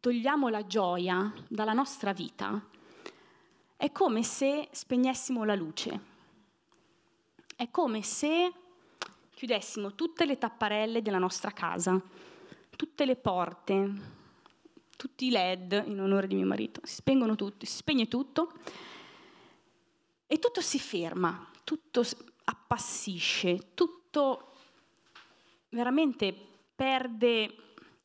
togliamo 0.00 0.48
la 0.48 0.66
gioia 0.66 1.32
dalla 1.48 1.72
nostra 1.72 2.12
vita, 2.12 2.64
è 3.76 3.90
come 3.90 4.22
se 4.22 4.68
spegnessimo 4.70 5.44
la 5.44 5.54
luce. 5.54 6.11
È 7.56 7.70
come 7.70 8.02
se 8.02 8.52
chiudessimo 9.34 9.94
tutte 9.94 10.24
le 10.24 10.38
tapparelle 10.38 11.02
della 11.02 11.18
nostra 11.18 11.50
casa, 11.50 12.00
tutte 12.76 13.04
le 13.04 13.16
porte, 13.16 13.90
tutti 14.96 15.26
i 15.26 15.30
LED 15.30 15.84
in 15.86 16.00
onore 16.00 16.26
di 16.26 16.34
mio 16.34 16.46
marito, 16.46 16.80
si 16.84 16.96
spengono 16.96 17.34
tutti, 17.34 17.66
si 17.66 17.76
spegne 17.76 18.08
tutto 18.08 18.52
e 20.26 20.38
tutto 20.38 20.60
si 20.60 20.78
ferma, 20.78 21.50
tutto 21.64 22.04
appassisce, 22.44 23.74
tutto 23.74 24.52
veramente 25.70 26.34
perde 26.74 27.54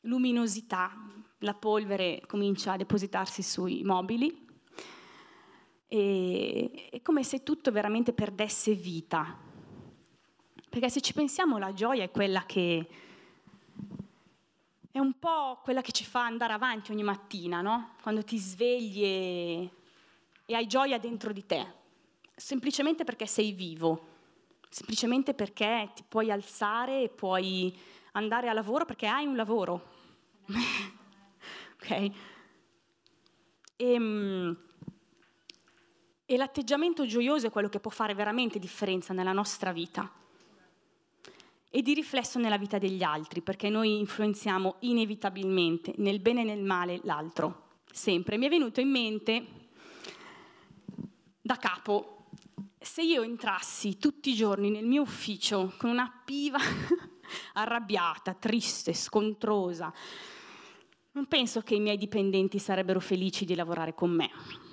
luminosità, 0.02 0.92
la 1.38 1.54
polvere 1.54 2.22
comincia 2.26 2.72
a 2.72 2.76
depositarsi 2.76 3.42
sui 3.42 3.82
mobili 3.84 4.46
e 5.88 6.88
è 6.90 7.00
come 7.00 7.24
se 7.24 7.42
tutto 7.42 7.72
veramente 7.72 8.12
perdesse 8.12 8.74
vita. 8.74 9.36
Perché 10.68 10.90
se 10.90 11.00
ci 11.00 11.14
pensiamo 11.14 11.56
la 11.58 11.72
gioia 11.72 12.04
è 12.04 12.10
quella 12.10 12.44
che 12.44 12.86
è 14.90 14.98
un 14.98 15.18
po' 15.18 15.60
quella 15.62 15.80
che 15.80 15.92
ci 15.92 16.04
fa 16.04 16.24
andare 16.24 16.52
avanti 16.52 16.92
ogni 16.92 17.02
mattina, 17.02 17.62
no? 17.62 17.94
Quando 18.02 18.22
ti 18.22 18.38
svegli 18.38 19.02
e, 19.02 19.70
e 20.44 20.54
hai 20.54 20.66
gioia 20.66 20.98
dentro 20.98 21.32
di 21.32 21.46
te, 21.46 21.66
semplicemente 22.34 23.04
perché 23.04 23.26
sei 23.26 23.52
vivo, 23.52 24.06
semplicemente 24.68 25.34
perché 25.34 25.90
ti 25.94 26.04
puoi 26.06 26.30
alzare 26.30 27.02
e 27.02 27.08
puoi 27.08 27.76
andare 28.12 28.48
a 28.48 28.52
lavoro 28.52 28.84
perché 28.84 29.06
hai 29.06 29.24
un 29.24 29.36
lavoro. 29.36 29.88
ok? 31.76 31.90
E, 31.90 32.12
ehm, 33.76 34.67
e 36.30 36.36
l'atteggiamento 36.36 37.06
gioioso 37.06 37.46
è 37.46 37.50
quello 37.50 37.70
che 37.70 37.80
può 37.80 37.90
fare 37.90 38.12
veramente 38.12 38.58
differenza 38.58 39.14
nella 39.14 39.32
nostra 39.32 39.72
vita 39.72 40.12
e 41.70 41.80
di 41.80 41.94
riflesso 41.94 42.38
nella 42.38 42.58
vita 42.58 42.76
degli 42.76 43.02
altri, 43.02 43.40
perché 43.40 43.70
noi 43.70 43.98
influenziamo 43.98 44.76
inevitabilmente 44.80 45.94
nel 45.96 46.20
bene 46.20 46.42
e 46.42 46.44
nel 46.44 46.62
male 46.62 47.00
l'altro, 47.04 47.78
sempre. 47.90 48.36
Mi 48.36 48.44
è 48.44 48.50
venuto 48.50 48.80
in 48.80 48.90
mente 48.90 49.46
da 51.40 51.56
capo, 51.56 52.26
se 52.78 53.00
io 53.00 53.22
entrassi 53.22 53.96
tutti 53.96 54.28
i 54.28 54.34
giorni 54.34 54.68
nel 54.68 54.84
mio 54.84 55.00
ufficio 55.00 55.72
con 55.78 55.88
una 55.88 56.12
piva 56.26 56.58
arrabbiata, 57.54 58.34
triste, 58.34 58.92
scontrosa, 58.92 59.90
non 61.12 61.24
penso 61.24 61.62
che 61.62 61.74
i 61.74 61.80
miei 61.80 61.96
dipendenti 61.96 62.58
sarebbero 62.58 63.00
felici 63.00 63.46
di 63.46 63.54
lavorare 63.54 63.94
con 63.94 64.10
me. 64.10 64.67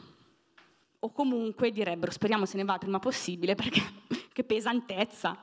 O 1.00 1.12
comunque 1.12 1.72
direbbero 1.72 2.12
speriamo 2.12 2.46
se 2.46 2.58
ne 2.58 2.64
va 2.64 2.78
prima 2.78 3.00
possibile 3.00 3.54
perché 3.56 3.82
che 4.36 4.44
pesantezza. 4.44 5.40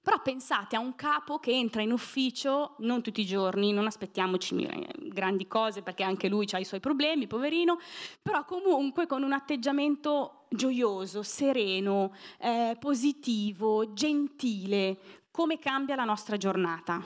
Però 0.00 0.20
pensate 0.20 0.76
a 0.76 0.80
un 0.80 0.94
capo 0.94 1.38
che 1.38 1.50
entra 1.50 1.80
in 1.80 1.90
ufficio 1.90 2.74
non 2.78 3.02
tutti 3.02 3.22
i 3.22 3.26
giorni, 3.26 3.72
non 3.72 3.86
aspettiamoci 3.86 4.62
eh, 4.64 4.86
grandi 5.08 5.46
cose 5.46 5.80
perché 5.80 6.02
anche 6.02 6.28
lui 6.28 6.46
ha 6.52 6.58
i 6.58 6.64
suoi 6.64 6.80
problemi, 6.80 7.26
poverino, 7.26 7.78
però 8.20 8.44
comunque 8.44 9.06
con 9.06 9.22
un 9.22 9.32
atteggiamento 9.32 10.44
gioioso, 10.50 11.22
sereno, 11.22 12.14
eh, 12.38 12.76
positivo, 12.78 13.94
gentile, 13.94 14.98
come 15.30 15.58
cambia 15.58 15.94
la 15.94 16.04
nostra 16.04 16.36
giornata? 16.36 17.02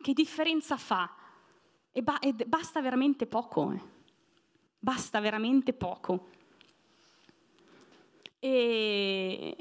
Che 0.00 0.12
differenza 0.14 0.78
fa? 0.78 1.14
E, 1.92 2.02
ba- 2.02 2.18
e 2.18 2.32
basta 2.46 2.80
veramente 2.80 3.26
poco, 3.26 3.72
eh. 3.72 3.80
basta 4.78 5.20
veramente 5.20 5.74
poco. 5.74 6.28
E, 8.40 9.56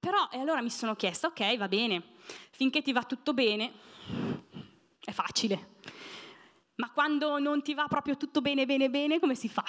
però, 0.00 0.28
e 0.30 0.38
allora 0.38 0.62
mi 0.62 0.70
sono 0.70 0.94
chiesta, 0.94 1.28
ok, 1.28 1.56
va 1.56 1.68
bene, 1.68 2.02
finché 2.50 2.82
ti 2.82 2.92
va 2.92 3.02
tutto 3.04 3.34
bene, 3.34 3.72
è 5.04 5.12
facile. 5.12 5.72
Ma 6.76 6.90
quando 6.90 7.38
non 7.38 7.62
ti 7.62 7.74
va 7.74 7.86
proprio 7.86 8.16
tutto 8.16 8.40
bene, 8.40 8.66
bene, 8.66 8.90
bene, 8.90 9.20
come 9.20 9.34
si 9.34 9.48
fa? 9.48 9.64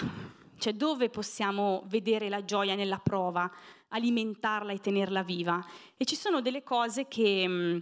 Cioè, 0.57 0.73
dove 0.73 1.09
possiamo 1.09 1.83
vedere 1.87 2.29
la 2.29 2.43
gioia 2.43 2.75
nella 2.75 2.97
prova, 2.97 3.51
alimentarla 3.89 4.71
e 4.71 4.79
tenerla 4.79 5.21
viva? 5.21 5.63
E 5.97 6.05
ci 6.05 6.15
sono 6.15 6.41
delle 6.41 6.63
cose 6.63 7.07
che, 7.07 7.47
mm, 7.47 7.77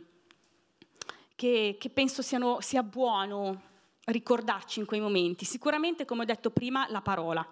che, 1.36 1.78
che 1.80 1.90
penso 1.90 2.22
siano, 2.22 2.60
sia 2.60 2.84
buono 2.84 3.72
ricordarci 4.06 4.80
in 4.80 4.86
quei 4.86 5.00
momenti. 5.00 5.46
Sicuramente, 5.46 6.04
come 6.04 6.24
ho 6.24 6.26
detto 6.26 6.50
prima, 6.52 6.86
la 6.90 7.02
parola. 7.02 7.48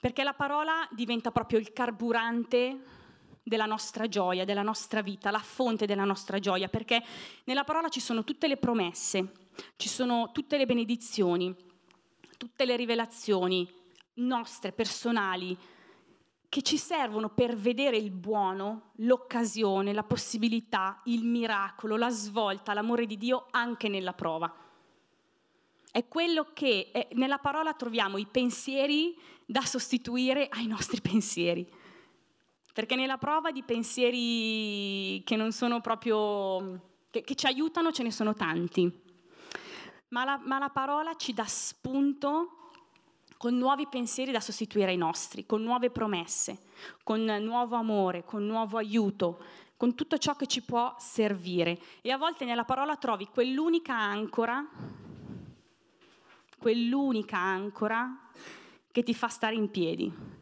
Perché 0.00 0.22
la 0.22 0.34
parola 0.34 0.86
diventa 0.92 1.30
proprio 1.30 1.58
il 1.58 1.72
carburante 1.72 2.82
della 3.42 3.66
nostra 3.66 4.06
gioia, 4.06 4.44
della 4.44 4.62
nostra 4.62 5.02
vita, 5.02 5.30
la 5.30 5.38
fonte 5.38 5.86
della 5.86 6.04
nostra 6.04 6.38
gioia, 6.38 6.68
perché 6.68 7.02
nella 7.44 7.64
parola 7.64 7.88
ci 7.88 8.00
sono 8.00 8.22
tutte 8.22 8.46
le 8.46 8.58
promesse, 8.58 9.32
ci 9.76 9.88
sono 9.88 10.30
tutte 10.32 10.56
le 10.56 10.66
benedizioni, 10.66 11.54
tutte 12.36 12.64
le 12.64 12.76
rivelazioni 12.76 13.68
nostre, 14.14 14.72
personali, 14.72 15.56
che 16.48 16.62
ci 16.62 16.78
servono 16.78 17.28
per 17.28 17.56
vedere 17.56 17.96
il 17.96 18.10
buono, 18.10 18.92
l'occasione, 18.96 19.92
la 19.92 20.02
possibilità, 20.02 21.00
il 21.04 21.24
miracolo, 21.24 21.96
la 21.96 22.10
svolta, 22.10 22.72
l'amore 22.72 23.06
di 23.06 23.18
Dio 23.18 23.48
anche 23.50 23.88
nella 23.88 24.14
prova. 24.14 24.52
È 25.98 26.06
quello 26.06 26.50
che 26.54 26.90
è, 26.92 27.08
nella 27.14 27.38
parola 27.38 27.72
troviamo 27.72 28.18
i 28.18 28.26
pensieri 28.30 29.18
da 29.44 29.62
sostituire 29.62 30.46
ai 30.48 30.68
nostri 30.68 31.00
pensieri 31.00 31.68
perché 32.72 32.94
nella 32.94 33.18
prova 33.18 33.50
di 33.50 33.64
pensieri 33.64 35.20
che 35.24 35.34
non 35.34 35.50
sono 35.50 35.80
proprio, 35.80 37.00
che, 37.10 37.22
che 37.22 37.34
ci 37.34 37.46
aiutano 37.46 37.90
ce 37.90 38.04
ne 38.04 38.12
sono 38.12 38.34
tanti, 38.34 38.88
ma 40.10 40.22
la, 40.22 40.40
ma 40.44 40.60
la 40.60 40.68
parola 40.68 41.16
ci 41.16 41.32
dà 41.32 41.46
spunto 41.46 42.70
con 43.36 43.56
nuovi 43.56 43.88
pensieri 43.88 44.30
da 44.30 44.38
sostituire 44.38 44.92
ai 44.92 44.96
nostri, 44.96 45.46
con 45.46 45.60
nuove 45.62 45.90
promesse, 45.90 46.58
con 47.02 47.24
nuovo 47.24 47.74
amore, 47.74 48.22
con 48.22 48.46
nuovo 48.46 48.78
aiuto, 48.78 49.42
con 49.76 49.96
tutto 49.96 50.16
ciò 50.16 50.36
che 50.36 50.46
ci 50.46 50.62
può 50.62 50.94
servire. 51.00 51.76
E 52.02 52.12
a 52.12 52.16
volte 52.16 52.44
nella 52.44 52.64
parola 52.64 52.94
trovi 52.94 53.26
quell'unica 53.26 53.96
ancora, 53.96 54.64
quell'unica 56.58 57.38
ancora 57.38 58.30
che 58.90 59.02
ti 59.02 59.14
fa 59.14 59.28
stare 59.28 59.54
in 59.54 59.70
piedi 59.70 60.36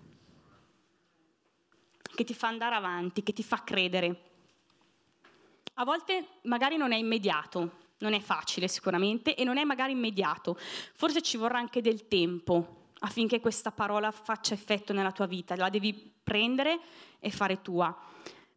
che 2.17 2.25
ti 2.25 2.35
fa 2.35 2.49
andare 2.49 2.75
avanti, 2.75 3.23
che 3.23 3.33
ti 3.33 3.45
fa 3.45 3.63
credere. 3.63 4.23
A 5.75 5.85
volte 5.85 6.27
magari 6.43 6.77
non 6.77 6.91
è 6.91 6.97
immediato, 6.97 7.85
non 7.99 8.15
è 8.15 8.21
facile 8.21 8.67
sicuramente 8.67 9.37
e 9.37 9.45
non 9.45 9.59
è 9.59 9.65
magari 9.65 9.93
immediato, 9.93 10.57
forse 10.95 11.23
ci 11.23 11.37
vorrà 11.37 11.59
anche 11.59 11.81
del 11.81 12.09
tempo 12.09 12.85
affinché 13.01 13.41
questa 13.41 13.71
parola 13.71 14.11
faccia 14.11 14.55
effetto 14.55 14.93
nella 14.93 15.13
tua 15.13 15.27
vita, 15.27 15.55
la 15.55 15.69
devi 15.69 15.95
prendere 16.25 16.81
e 17.21 17.31
fare 17.31 17.61
tua. 17.61 17.95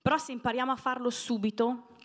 Però 0.01 0.17
se 0.17 0.31
impariamo 0.31 0.71
a 0.71 0.77
farlo 0.77 1.09
subito, 1.09 1.97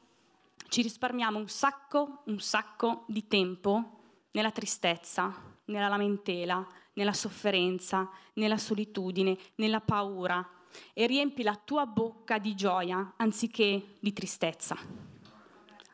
ci 0.69 0.83
risparmiamo 0.83 1.39
un 1.39 1.49
sacco, 1.49 2.23
un 2.25 2.41
sacco 2.41 3.05
di 3.07 3.29
tempo 3.29 4.01
nella 4.35 4.51
tristezza, 4.51 5.33
nella 5.67 5.89
lamentela, 5.89 6.67
nella 6.95 7.13
sofferenza, 7.13 8.11
nella 8.35 8.59
solitudine, 8.59 9.37
nella 9.57 9.81
paura, 9.81 10.47
e 10.93 11.07
riempi 11.07 11.43
la 11.43 11.55
tua 11.55 11.87
bocca 11.87 12.39
di 12.39 12.55
gioia 12.55 13.15
anziché 13.17 13.97
di 14.01 14.13
tristezza. 14.13 14.77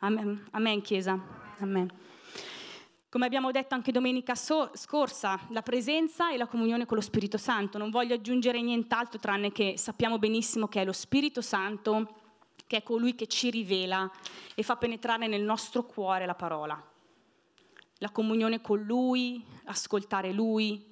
Amen, 0.01 0.47
Amen 0.53 0.81
Chiesa. 0.81 1.19
Amen. 1.59 1.91
Come 3.11 3.27
abbiamo 3.27 3.51
detto 3.51 3.75
anche 3.75 3.93
domenica 3.93 4.35
so- 4.35 4.71
scorsa, 4.75 5.39
la 5.49 5.63
presenza 5.63 6.33
e 6.33 6.37
la 6.37 6.47
comunione 6.47 6.87
con 6.87 6.97
lo 6.97 7.03
Spirito 7.03 7.37
Santo. 7.37 7.77
Non 7.77 7.91
voglio 7.91 8.15
aggiungere 8.15 8.63
nient'altro 8.63 9.19
tranne 9.19 9.53
che 9.53 9.75
sappiamo 9.77 10.19
benissimo 10.19 10.69
che 10.69 10.81
è 10.81 10.85
lo 10.85 10.93
Spirito 10.93 11.43
Santo 11.43 12.15
che 12.67 12.79
è 12.79 12.83
colui 12.85 13.17
che 13.17 13.27
ci 13.27 13.51
rivela 13.51 14.09
e 14.55 14.63
fa 14.63 14.77
penetrare 14.77 15.27
nel 15.27 15.43
nostro 15.43 15.85
cuore 15.85 16.25
la 16.25 16.37
parola. 16.37 16.90
La 18.03 18.11
comunione 18.11 18.63
con 18.63 18.81
Lui, 18.81 19.45
ascoltare 19.65 20.33
Lui, 20.33 20.83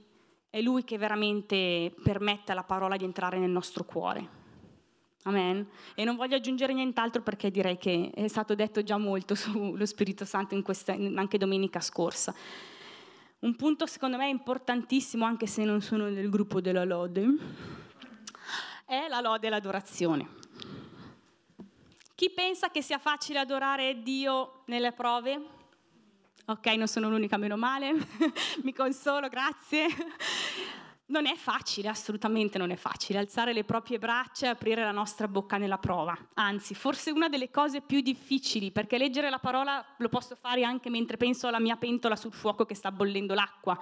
è 0.51 0.61
Lui 0.61 0.85
che 0.85 0.99
veramente 0.99 1.95
permette 2.03 2.53
alla 2.53 2.65
parola 2.65 2.97
di 2.97 3.05
entrare 3.05 3.39
nel 3.39 3.51
nostro 3.51 3.85
cuore. 3.85 4.37
Amen. 5.23 5.67
E 5.95 6.05
non 6.05 6.17
voglio 6.17 6.37
aggiungere 6.37 6.75
nient'altro 6.75 7.23
perché 7.23 7.51
direi 7.51 7.79
che 7.79 8.11
è 8.15 8.29
stato 8.29 8.55
detto 8.55 8.83
già 8.83 8.99
molto 8.99 9.35
sullo 9.37 9.87
Spirito 9.87 10.27
Santo 10.27 10.61
questa, 10.63 10.93
anche 10.93 11.39
domenica 11.39 11.81
scorsa. 11.81 12.35
un 13.41 13.57
punto 13.57 13.87
secondo 13.87 14.19
me 14.19 14.29
importantissimo, 14.29 15.25
anche 15.25 15.47
se 15.47 15.65
non 15.65 15.81
sono 15.81 16.09
nel 16.09 16.29
gruppo 16.29 16.61
della 16.61 16.85
lode, 16.85 17.27
è 18.85 19.07
la 19.09 19.21
lode 19.21 19.47
e 19.47 19.51
l'adorazione. 19.51 20.29
Chi 22.15 22.31
pensa 22.31 22.71
che 22.71 22.83
sia 22.83 22.99
facile 22.99 23.39
adorare 23.39 24.03
Dio 24.03 24.63
nelle 24.67 24.93
prove? 24.93 25.57
Ok, 26.51 26.65
non 26.77 26.89
sono 26.89 27.11
l'unica, 27.11 27.37
meno 27.37 27.59
male, 27.59 27.93
mi 28.65 28.73
consolo, 28.73 29.29
grazie. 29.29 29.87
Non 31.09 31.27
è 31.27 31.35
facile, 31.35 31.89
assolutamente 31.89 32.57
non 32.57 32.71
è 32.71 32.77
facile, 32.77 33.19
alzare 33.19 33.53
le 33.53 33.65
proprie 33.65 33.99
braccia 33.99 34.47
e 34.47 34.49
aprire 34.49 34.83
la 34.83 34.91
nostra 34.91 35.29
bocca 35.29 35.59
nella 35.59 35.77
prova. 35.77 36.17
Anzi, 36.33 36.75
forse 36.75 37.11
una 37.11 37.29
delle 37.29 37.51
cose 37.51 37.83
più 37.83 38.01
difficili, 38.01 38.71
perché 38.71 38.97
leggere 38.97 39.29
la 39.29 39.39
parola 39.39 39.85
lo 39.99 40.09
posso 40.09 40.37
fare 40.37 40.65
anche 40.65 40.89
mentre 40.89 41.19
penso 41.19 41.49
alla 41.49 41.61
mia 41.61 41.77
pentola 41.77 42.17
sul 42.17 42.33
fuoco 42.33 42.65
che 42.65 42.75
sta 42.75 42.91
bollendo 42.91 43.35
l'acqua. 43.35 43.79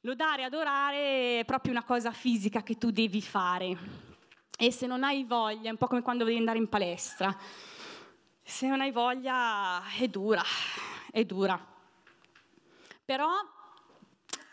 Lodare, 0.00 0.42
adorare 0.42 1.38
è 1.38 1.44
proprio 1.44 1.70
una 1.70 1.84
cosa 1.84 2.10
fisica 2.10 2.64
che 2.64 2.76
tu 2.76 2.90
devi 2.90 3.22
fare. 3.22 3.78
E 4.58 4.72
se 4.72 4.88
non 4.88 5.04
hai 5.04 5.22
voglia, 5.22 5.68
è 5.68 5.70
un 5.70 5.76
po' 5.76 5.86
come 5.86 6.02
quando 6.02 6.24
devi 6.24 6.38
andare 6.38 6.58
in 6.58 6.68
palestra. 6.68 7.32
Se 8.42 8.66
non 8.66 8.80
hai 8.80 8.90
voglia, 8.90 9.80
è 9.96 10.08
dura, 10.08 10.42
è 11.10 11.24
dura. 11.24 11.58
Però 13.04 13.30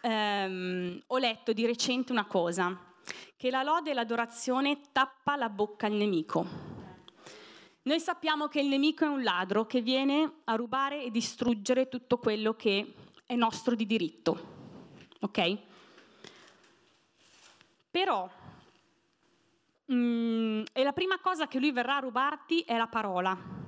ehm, 0.01 1.01
ho 1.07 1.17
letto 1.17 1.53
di 1.53 1.65
recente 1.65 2.11
una 2.11 2.25
cosa, 2.25 2.93
che 3.35 3.49
la 3.49 3.63
lode 3.63 3.91
e 3.91 3.93
l'adorazione 3.93 4.79
tappa 4.91 5.35
la 5.35 5.49
bocca 5.49 5.87
al 5.87 5.93
nemico. 5.93 6.73
Noi 7.83 7.99
sappiamo 7.99 8.47
che 8.47 8.61
il 8.61 8.67
nemico 8.67 9.05
è 9.05 9.07
un 9.07 9.23
ladro 9.23 9.65
che 9.65 9.81
viene 9.81 10.41
a 10.45 10.55
rubare 10.55 11.03
e 11.03 11.11
distruggere 11.11 11.87
tutto 11.87 12.17
quello 12.17 12.55
che 12.55 12.93
è 13.25 13.35
nostro 13.35 13.75
di 13.75 13.85
diritto. 13.85 14.53
Ok? 15.19 15.57
Però, 17.91 18.29
mm, 19.91 20.63
e 20.73 20.83
la 20.83 20.93
prima 20.93 21.19
cosa 21.19 21.47
che 21.47 21.59
lui 21.59 21.71
verrà 21.71 21.97
a 21.97 21.99
rubarti 21.99 22.61
è 22.61 22.75
la 22.75 22.87
parola 22.87 23.63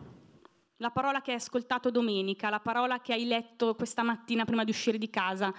la 0.78 0.92
parola 0.92 1.22
che 1.22 1.32
hai 1.32 1.38
ascoltato 1.38 1.90
domenica, 1.90 2.50
la 2.50 2.60
parola 2.60 3.00
che 3.00 3.14
hai 3.14 3.26
letto 3.26 3.74
questa 3.76 4.04
mattina 4.04 4.46
prima 4.46 4.64
di 4.64 4.70
uscire 4.70 4.98
di 4.98 5.10
casa, 5.10 5.54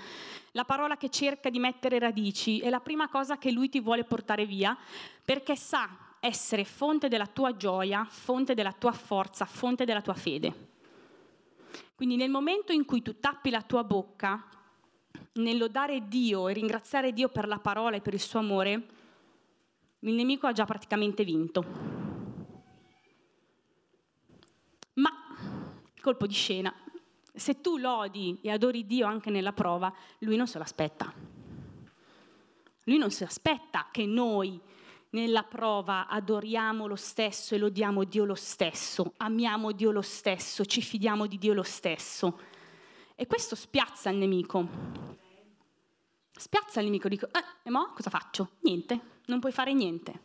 la 0.52 0.64
parola 0.64 0.96
che 0.96 1.11
cerca 1.11 1.50
di 1.50 1.59
mettere 1.59 1.98
radici, 1.98 2.61
è 2.61 2.70
la 2.70 2.81
prima 2.81 3.09
cosa 3.09 3.37
che 3.37 3.50
lui 3.50 3.68
ti 3.68 3.81
vuole 3.81 4.04
portare 4.04 4.46
via, 4.46 4.76
perché 5.24 5.57
sa 5.57 5.88
essere 6.20 6.64
fonte 6.64 7.09
della 7.09 7.26
tua 7.26 7.57
gioia, 7.57 8.07
fonte 8.09 8.54
della 8.54 8.72
tua 8.72 8.92
forza, 8.92 9.44
fonte 9.44 9.85
della 9.85 10.02
tua 10.02 10.14
fede. 10.14 10.66
Quindi 11.96 12.14
nel 12.14 12.31
momento 12.31 12.72
in 12.72 12.85
cui 12.85 13.02
tu 13.02 13.18
tappi 13.18 13.50
la 13.50 13.62
tua 13.62 13.83
bocca, 13.83 14.46
nel 15.33 15.59
lodare 15.59 16.07
Dio 16.07 16.46
e 16.46 16.52
ringraziare 16.52 17.12
Dio 17.12 17.28
per 17.28 17.48
la 17.48 17.59
parola 17.59 17.96
e 17.96 18.00
per 18.00 18.14
il 18.14 18.20
suo 18.20 18.38
amore, 18.38 18.87
il 20.00 20.14
nemico 20.14 20.46
ha 20.46 20.52
già 20.52 20.64
praticamente 20.64 21.24
vinto. 21.24 22.08
Colpo 26.09 26.27
di 26.27 26.33
scena. 26.33 26.75
Se 27.35 27.61
tu 27.61 27.77
lodi 27.77 28.38
e 28.40 28.51
adori 28.51 28.87
Dio 28.87 29.07
anche 29.07 29.29
nella 29.29 29.53
prova, 29.53 29.92
lui 30.21 30.37
non 30.37 30.47
se 30.47 30.57
l'aspetta. 30.57 31.12
Lui 32.85 32.97
non 32.97 33.11
si 33.11 33.25
aspetta 33.25 33.88
che 33.92 34.07
noi 34.07 34.59
nella 35.11 35.42
prova 35.42 36.07
adoriamo 36.07 36.87
lo 36.87 36.97
stesso 36.97 37.55
e 37.55 37.59
lodiamo 37.59 38.05
Dio 38.05 38.25
lo 38.25 38.35
stesso, 38.35 39.12
amiamo 39.18 39.73
Dio 39.73 39.90
lo 39.90 40.01
stesso, 40.01 40.64
ci 40.64 40.81
fidiamo 40.81 41.27
di 41.27 41.37
Dio 41.37 41.53
lo 41.53 41.62
stesso. 41.62 42.40
E 43.14 43.27
questo 43.27 43.55
spiazza 43.55 44.09
il 44.09 44.16
nemico. 44.16 44.66
Spiazza 46.33 46.81
il 46.81 46.87
nemico, 46.87 47.09
dico, 47.09 47.27
eh, 47.27 47.44
e 47.64 47.71
mo 47.71 47.92
cosa 47.92 48.09
faccio? 48.09 48.53
Niente, 48.61 48.99
non 49.27 49.40
puoi 49.40 49.53
fare 49.53 49.75
niente. 49.75 50.23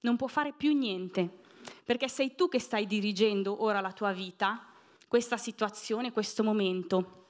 Non 0.00 0.16
può 0.16 0.26
fare 0.26 0.52
più 0.52 0.74
niente, 0.74 1.40
perché 1.84 2.06
sei 2.06 2.34
tu 2.34 2.50
che 2.50 2.58
stai 2.58 2.86
dirigendo 2.86 3.62
ora 3.62 3.80
la 3.80 3.92
tua 3.92 4.12
vita 4.12 4.74
questa 5.08 5.36
situazione, 5.36 6.12
questo 6.12 6.42
momento. 6.42 7.24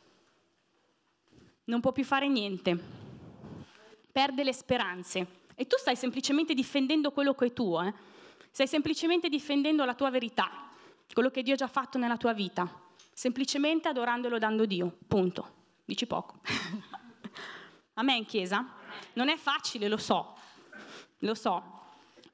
Non 1.65 1.81
può 1.81 1.93
più 1.93 2.05
fare 2.05 2.29
niente, 2.29 2.79
perde 4.12 4.45
le 4.45 4.53
speranze 4.53 5.45
e 5.55 5.67
tu 5.67 5.77
stai 5.79 5.97
semplicemente 5.97 6.55
difendendo 6.55 7.11
quello 7.11 7.35
che 7.35 7.47
è 7.47 7.53
tuo, 7.53 7.83
eh? 7.83 7.93
stai 8.51 8.69
semplicemente 8.69 9.29
difendendo 9.29 9.85
la 9.85 9.95
tua 9.95 10.11
verità, 10.11 10.71
quello 11.12 11.31
che 11.31 11.43
Dio 11.43 11.55
ha 11.55 11.57
già 11.57 11.67
fatto 11.67 11.99
nella 11.99 12.17
tua 12.17 12.33
vita, 12.33 12.71
semplicemente 13.12 13.89
adorando 13.89 14.29
e 14.29 14.31
lodando 14.31 14.65
Dio, 14.65 14.97
punto. 15.07 15.55
Dici 15.85 16.07
poco. 16.07 16.41
A 17.95 18.03
me 18.03 18.15
in 18.15 18.27
chiesa 18.27 18.67
non 19.15 19.29
è 19.29 19.37
facile, 19.37 19.89
lo 19.89 19.97
so, 19.97 20.37
lo 21.21 21.35
so, 21.35 21.62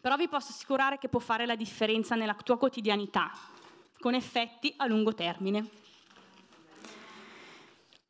però 0.00 0.16
vi 0.16 0.26
posso 0.26 0.50
assicurare 0.50 0.98
che 0.98 1.08
può 1.08 1.20
fare 1.20 1.46
la 1.46 1.54
differenza 1.54 2.14
nella 2.16 2.34
tua 2.34 2.58
quotidianità, 2.58 3.30
con 4.02 4.14
effetti 4.14 4.74
a 4.78 4.86
lungo 4.86 5.14
termine. 5.14 5.68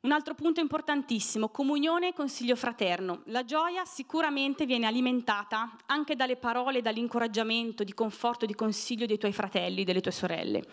Un 0.01 0.11
altro 0.11 0.35
punto 0.35 0.61
importantissimo, 0.61 1.51
comunione 1.51 2.09
e 2.09 2.13
consiglio 2.15 2.57
fraterno. 2.57 3.21
La 3.27 3.45
gioia 3.45 3.85
sicuramente 3.85 4.65
viene 4.65 4.87
alimentata 4.87 5.77
anche 5.87 6.17
dalle 6.17 6.37
parole, 6.37 6.81
dall'incoraggiamento, 6.81 7.85
di 7.85 7.93
conforto, 7.93 8.47
di 8.47 8.55
consiglio 8.55 9.05
dei 9.05 9.19
tuoi 9.19 9.35
fratelli, 9.35 9.85
delle 9.85 10.01
tue 10.01 10.11
sorelle. 10.11 10.65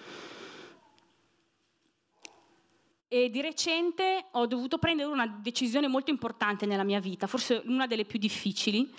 E 3.10 3.30
di 3.30 3.42
recente 3.42 4.28
ho 4.32 4.48
dovuto 4.48 4.78
prendere 4.78 5.10
una 5.10 5.28
decisione 5.28 5.88
molto 5.88 6.12
importante 6.12 6.66
nella 6.66 6.84
mia 6.84 7.02
vita, 7.02 7.28
forse 7.28 7.62
una 7.66 7.88
delle 7.88 8.06
più 8.06 8.18
difficili, 8.20 8.92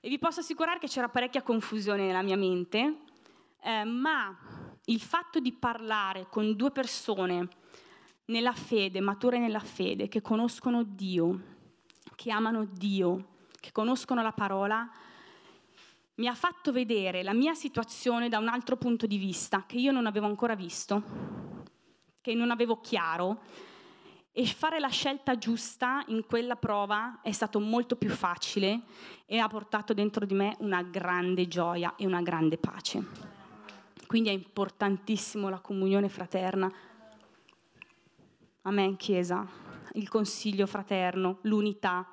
e 0.00 0.08
vi 0.08 0.18
posso 0.18 0.40
assicurare 0.40 0.80
che 0.80 0.88
c'era 0.88 1.08
parecchia 1.08 1.42
confusione 1.42 2.04
nella 2.06 2.22
mia 2.22 2.36
mente, 2.36 2.96
eh, 3.62 3.84
ma 3.84 4.36
il 4.86 5.00
fatto 5.00 5.40
di 5.40 5.52
parlare 5.52 6.26
con 6.28 6.54
due 6.56 6.70
persone 6.70 7.48
nella 8.26 8.52
fede, 8.52 9.00
mature 9.00 9.38
nella 9.38 9.60
fede, 9.60 10.08
che 10.08 10.20
conoscono 10.20 10.82
Dio, 10.82 11.40
che 12.14 12.30
amano 12.30 12.64
Dio, 12.64 13.28
che 13.60 13.72
conoscono 13.72 14.22
la 14.22 14.32
parola, 14.32 14.88
mi 16.16 16.28
ha 16.28 16.34
fatto 16.34 16.70
vedere 16.70 17.22
la 17.22 17.32
mia 17.32 17.54
situazione 17.54 18.28
da 18.28 18.38
un 18.38 18.48
altro 18.48 18.76
punto 18.76 19.06
di 19.06 19.18
vista 19.18 19.64
che 19.66 19.78
io 19.78 19.90
non 19.90 20.06
avevo 20.06 20.26
ancora 20.26 20.54
visto, 20.54 21.02
che 22.20 22.34
non 22.34 22.50
avevo 22.50 22.80
chiaro 22.80 23.40
e 24.36 24.46
fare 24.46 24.80
la 24.80 24.88
scelta 24.88 25.38
giusta 25.38 26.02
in 26.08 26.26
quella 26.26 26.56
prova 26.56 27.20
è 27.22 27.32
stato 27.32 27.60
molto 27.60 27.96
più 27.96 28.10
facile 28.10 28.80
e 29.26 29.38
ha 29.38 29.48
portato 29.48 29.94
dentro 29.94 30.26
di 30.26 30.34
me 30.34 30.56
una 30.58 30.82
grande 30.82 31.46
gioia 31.46 31.94
e 31.96 32.04
una 32.04 32.20
grande 32.20 32.58
pace. 32.58 33.33
Quindi 34.06 34.28
è 34.28 34.32
importantissimo 34.32 35.48
la 35.48 35.60
comunione 35.60 36.08
fraterna. 36.08 36.72
A 38.62 38.70
me 38.70 38.82
in 38.82 38.96
chiesa, 38.96 39.46
il 39.92 40.08
consiglio 40.08 40.66
fraterno, 40.66 41.38
l'unità. 41.42 42.08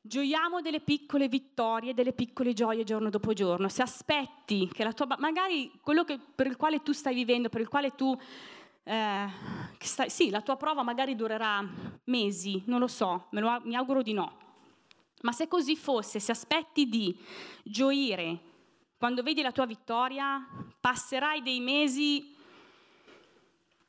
Gioiamo 0.00 0.60
delle 0.60 0.80
piccole 0.80 1.28
vittorie, 1.28 1.94
delle 1.94 2.12
piccole 2.12 2.52
gioie 2.52 2.84
giorno 2.84 3.10
dopo 3.10 3.32
giorno. 3.32 3.68
Se 3.68 3.82
aspetti 3.82 4.68
che 4.68 4.82
la 4.82 4.92
tua, 4.92 5.16
magari 5.18 5.70
quello 5.82 6.04
che, 6.04 6.18
per 6.18 6.46
il 6.46 6.56
quale 6.56 6.82
tu 6.82 6.92
stai 6.92 7.14
vivendo, 7.14 7.48
per 7.48 7.60
il 7.60 7.68
quale 7.68 7.94
tu, 7.94 8.18
eh, 8.82 9.26
stai, 9.78 10.10
sì, 10.10 10.30
la 10.30 10.40
tua 10.40 10.56
prova 10.56 10.82
magari 10.82 11.14
durerà 11.14 11.64
mesi, 12.04 12.62
non 12.66 12.80
lo 12.80 12.88
so, 12.88 13.26
lo, 13.30 13.60
mi 13.64 13.76
auguro 13.76 14.02
di 14.02 14.12
no. 14.12 14.38
Ma 15.22 15.32
se 15.32 15.48
così 15.48 15.76
fosse, 15.76 16.18
se 16.18 16.32
aspetti 16.32 16.88
di 16.88 17.16
gioire 17.62 18.48
quando 19.00 19.22
vedi 19.22 19.40
la 19.40 19.50
tua 19.50 19.64
vittoria, 19.64 20.46
passerai 20.78 21.40
dei 21.40 21.58
mesi 21.58 22.36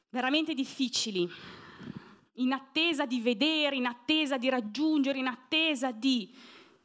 veramente 0.09 0.53
difficili, 0.53 1.29
in 2.35 2.53
attesa 2.53 3.05
di 3.05 3.19
vedere, 3.19 3.75
in 3.75 3.87
attesa 3.87 4.37
di 4.37 4.47
raggiungere, 4.47 5.17
in 5.17 5.27
attesa 5.27 5.91
di 5.91 6.33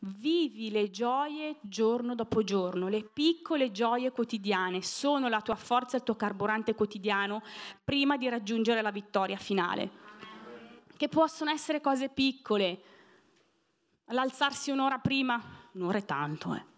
vivi 0.01 0.73
le 0.73 0.91
gioie 0.91 1.59
giorno 1.61 2.17
dopo 2.17 2.43
giorno, 2.43 2.89
le 2.89 3.05
piccole 3.05 3.71
gioie 3.71 4.11
quotidiane 4.11 4.83
sono 4.83 5.29
la 5.29 5.41
tua 5.41 5.55
forza, 5.55 5.97
il 5.97 6.03
tuo 6.03 6.17
carburante 6.17 6.75
quotidiano 6.75 7.45
prima 7.85 8.17
di 8.17 8.29
raggiungere 8.29 8.83
la 8.83 8.91
vittoria 8.91 9.37
finale. 9.37 9.89
Che 10.97 11.09
possono 11.09 11.53
essere 11.53 11.81
cose 11.81 12.09
piccole, 12.09 12.83
l'alzarsi 14.07 14.73
un'ora 14.73 14.99
prima, 14.99 15.41
un'ora 15.75 15.99
è 15.99 16.05
tanto, 16.05 16.55
eh 16.55 16.75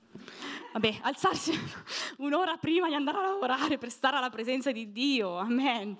vabbè, 0.72 0.98
alzarsi 1.02 1.52
un'ora 2.18 2.56
prima 2.56 2.88
di 2.88 2.94
andare 2.94 3.18
a 3.18 3.22
lavorare 3.22 3.78
per 3.78 3.90
stare 3.90 4.16
alla 4.16 4.30
presenza 4.30 4.70
di 4.70 4.92
Dio, 4.92 5.36
amen. 5.36 5.96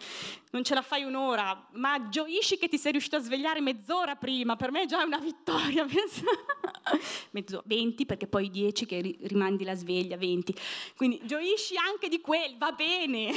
Non 0.51 0.65
ce 0.65 0.75
la 0.75 0.83
fai 0.83 1.05
un'ora, 1.05 1.69
ma 1.73 2.09
gioisci 2.09 2.59
che 2.59 2.69
ti 2.69 2.79
sei 2.79 2.93
riuscito 2.93 3.17
a 3.17 3.21
svegliare 3.21 3.61
mezz'ora 3.61 4.17
prima, 4.17 4.57
per 4.57 4.71
me 4.71 4.83
è 4.83 4.87
già 4.87 5.03
una 5.05 5.19
vittoria. 5.19 5.87
Mezzo, 7.31 7.63
20 7.65 8.07
perché 8.07 8.27
poi 8.27 8.51
10 8.51 8.87
che 8.87 9.19
rimandi 9.23 9.65
la 9.65 9.75
sveglia, 9.75 10.17
20. 10.17 10.55
Quindi 10.97 11.21
gioisci 11.25 11.77
anche 11.77 12.09
di 12.09 12.21
quel, 12.21 12.57
va 12.57 12.73
bene. 12.73 13.33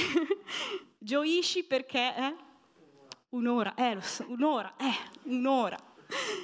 gioisci 0.98 1.64
perché... 1.64 2.16
Eh? 2.16 2.36
Un'ora, 3.32 3.76
eh, 3.76 3.94
lo 3.94 4.02
so, 4.02 4.26
un'ora, 4.28 4.76
eh, 4.76 4.94
un'ora. 5.24 5.78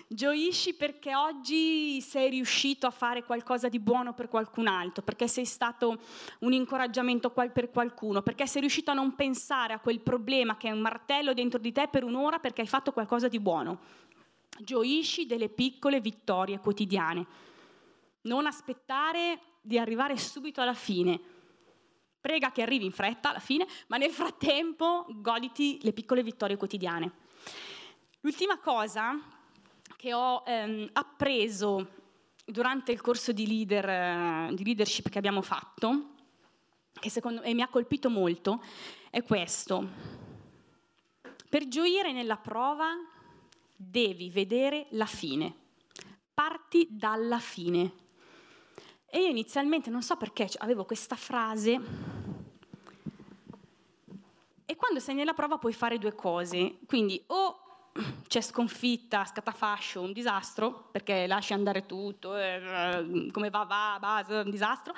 Gioisci 0.07 0.74
perché 0.74 1.15
oggi 1.15 1.99
sei 2.01 2.30
riuscito 2.30 2.88
a 2.88 2.91
fare 2.91 3.24
qualcosa 3.24 3.68
di 3.68 3.80
buono 3.80 4.13
per 4.13 4.30
qualcun 4.30 4.68
altro, 4.68 5.03
perché 5.03 5.28
sei 5.28 5.45
stato 5.45 5.99
un 6.39 6.53
incoraggiamento 6.53 7.30
per 7.30 7.70
qualcuno, 7.70 8.22
perché 8.22 8.47
sei 8.47 8.61
riuscito 8.61 8.91
a 8.91 8.93
non 8.93 9.15
pensare 9.15 9.74
a 9.74 9.80
quel 9.80 9.99
problema 9.99 10.57
che 10.57 10.70
è 10.70 10.72
un 10.72 10.80
martello 10.80 11.34
dentro 11.34 11.59
di 11.59 11.72
te 11.72 11.88
per 11.89 12.03
un'ora 12.03 12.39
perché 12.39 12.61
hai 12.61 12.68
fatto 12.68 12.91
qualcosa 12.91 13.28
di 13.28 13.39
buono. 13.39 13.80
Gioisci 14.59 15.26
delle 15.26 15.49
piccole 15.49 15.99
vittorie 15.99 16.59
quotidiane. 16.59 17.26
Non 18.22 18.45
aspettare 18.45 19.39
di 19.61 19.78
arrivare 19.78 20.18
subito 20.18 20.61
alla 20.61 20.74
fine. 20.74 21.20
Prega 22.20 22.51
che 22.51 22.61
arrivi 22.61 22.86
in 22.86 22.91
fretta 22.91 23.30
alla 23.30 23.39
fine, 23.39 23.68
ma 23.88 23.97
nel 23.97 24.11
frattempo 24.11 25.05
goditi 25.09 25.80
le 25.82 25.93
piccole 25.93 26.24
vittorie 26.24 26.57
quotidiane. 26.57 27.11
L'ultima 28.22 28.57
cosa 28.57 29.15
che 29.98 30.14
ho 30.14 30.43
ehm, 30.45 30.89
appreso 30.93 31.88
durante 32.45 32.91
il 32.91 33.02
corso 33.02 33.32
di, 33.32 33.48
leader, 33.48 34.54
di, 34.54 34.64
leadership 34.64 35.10
che 35.10 35.18
abbiamo 35.18 35.41
fatto, 35.41 36.12
che 36.93 37.10
secondo 37.10 37.41
me 37.41 37.54
mi 37.54 37.64
ha 37.64 37.68
colpito 37.68 38.10
molto, 38.10 38.64
è 39.10 39.24
questo. 39.24 39.89
Per 41.50 41.68
gioire 41.68 42.12
nella 42.12 42.38
prova 42.38 42.93
devi 43.76 44.30
vedere 44.30 44.86
la 44.91 45.08
fine. 45.08 45.54
Parti 46.32 46.88
dalla 46.91 47.39
fine. 47.39 48.06
E 49.08 49.22
io 49.22 49.28
inizialmente 49.28 49.89
non 49.89 50.04
so 50.04 50.16
perché 50.16 50.48
avevo 50.58 50.86
questa 50.86 51.16
frase. 51.16 51.82
E 54.64 54.76
quando 54.76 55.00
sei 55.00 55.16
nella 55.16 55.34
prova 55.34 55.58
puoi 55.58 55.74
fare 55.74 55.98
due 55.98 56.14
cose. 56.14 56.78
Quindi 56.86 57.22
o 57.28 57.66
c'è 58.38 58.42
sconfitta, 58.42 59.26
scatafascio, 59.26 60.02
un 60.02 60.14
disastro, 60.14 60.90
perché 60.92 61.26
lasci 61.26 61.54
andare 61.54 61.88
tutto, 61.88 62.38
eh, 62.38 63.30
come 63.32 63.50
va, 63.50 63.64
va, 63.64 63.98
va, 64.00 64.44
un 64.44 64.52
disastro, 64.52 64.94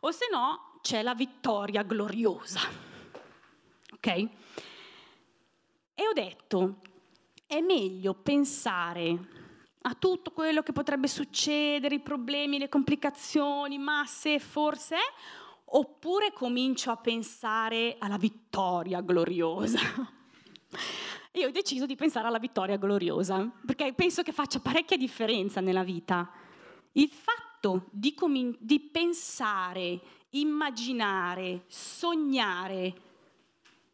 o 0.00 0.10
se 0.12 0.28
no 0.30 0.78
c'è 0.80 1.02
la 1.02 1.14
vittoria 1.14 1.82
gloriosa. 1.82 2.60
Ok? 3.94 4.06
E 4.06 6.06
ho 6.06 6.12
detto, 6.12 6.76
è 7.46 7.60
meglio 7.60 8.14
pensare 8.14 9.42
a 9.82 9.94
tutto 9.94 10.30
quello 10.30 10.62
che 10.62 10.72
potrebbe 10.72 11.08
succedere, 11.08 11.96
i 11.96 12.00
problemi, 12.00 12.58
le 12.58 12.68
complicazioni, 12.68 13.76
ma 13.76 14.04
se 14.06 14.38
forse 14.38 14.96
oppure 15.64 16.32
comincio 16.32 16.92
a 16.92 16.96
pensare 16.96 17.96
alla 17.98 18.18
vittoria 18.18 19.00
gloriosa. 19.00 19.80
Io 21.36 21.48
ho 21.48 21.50
deciso 21.50 21.84
di 21.84 21.96
pensare 21.96 22.28
alla 22.28 22.38
vittoria 22.38 22.76
gloriosa, 22.76 23.50
perché 23.66 23.92
penso 23.92 24.22
che 24.22 24.30
faccia 24.30 24.60
parecchia 24.60 24.96
differenza 24.96 25.60
nella 25.60 25.82
vita. 25.82 26.30
Il 26.92 27.08
fatto 27.08 27.86
di, 27.90 28.14
com- 28.14 28.56
di 28.60 28.78
pensare, 28.78 30.00
immaginare, 30.30 31.64
sognare 31.66 32.94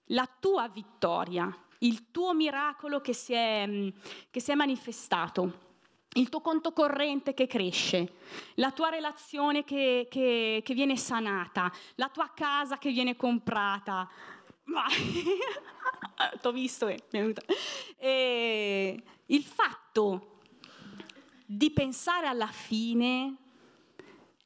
la 0.07 0.29
tua 0.39 0.69
vittoria, 0.69 1.51
il 1.79 2.11
tuo 2.11 2.35
miracolo 2.35 3.01
che 3.01 3.15
si 3.15 3.33
è, 3.33 3.91
che 4.29 4.41
si 4.41 4.51
è 4.51 4.55
manifestato, 4.55 5.69
il 6.17 6.29
tuo 6.29 6.43
conto 6.43 6.75
corrente 6.75 7.33
che 7.33 7.47
cresce, 7.47 8.17
la 8.57 8.71
tua 8.71 8.91
relazione 8.91 9.65
che, 9.65 10.09
che, 10.11 10.61
che 10.63 10.75
viene 10.75 10.99
sanata, 10.99 11.73
la 11.95 12.11
tua 12.11 12.33
casa 12.35 12.77
che 12.77 12.91
viene 12.91 13.17
comprata, 13.17 14.07
ma 14.65 14.85
t'ho 16.41 16.53
visto 16.53 16.87
e 16.87 17.03
mi 17.11 17.19
è 17.19 17.23
venuta. 17.23 17.43
E 17.97 19.03
il 19.27 19.43
fatto 19.43 20.39
di 21.45 21.71
pensare 21.71 22.27
alla 22.27 22.47
fine 22.47 23.37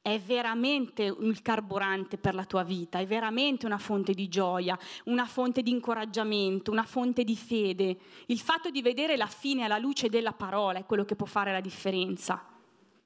è 0.01 0.19
veramente 0.19 1.03
il 1.03 1.41
carburante 1.41 2.19
per 2.19 2.35
la 2.35 2.45
tua 2.45 2.61
vita, 2.61 2.99
è 2.99 3.07
veramente 3.07 3.65
una 3.65 3.79
fonte 3.79 4.13
di 4.13 4.27
gioia, 4.27 4.77
una 5.05 5.25
fonte 5.25 5.63
di 5.63 5.71
incoraggiamento, 5.71 6.69
una 6.69 6.83
fonte 6.83 7.23
di 7.23 7.35
fede. 7.35 7.97
Il 8.27 8.39
fatto 8.39 8.69
di 8.69 8.83
vedere 8.83 9.17
la 9.17 9.25
fine 9.25 9.63
alla 9.63 9.79
luce 9.79 10.07
della 10.09 10.33
parola 10.33 10.77
è 10.77 10.85
quello 10.85 11.05
che 11.05 11.15
può 11.15 11.25
fare 11.25 11.51
la 11.51 11.59
differenza. 11.59 12.45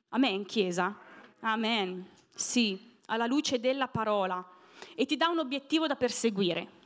Amen, 0.10 0.44
Chiesa? 0.44 0.98
Amen. 1.40 2.06
Sì, 2.36 2.98
alla 3.06 3.28
luce 3.28 3.62
della 3.62 3.88
parola. 3.88 4.46
E 4.94 5.06
ti 5.06 5.16
dà 5.16 5.30
un 5.30 5.40
obiettivo 5.40 5.88
da 5.88 5.96
perseguire. 5.96 6.79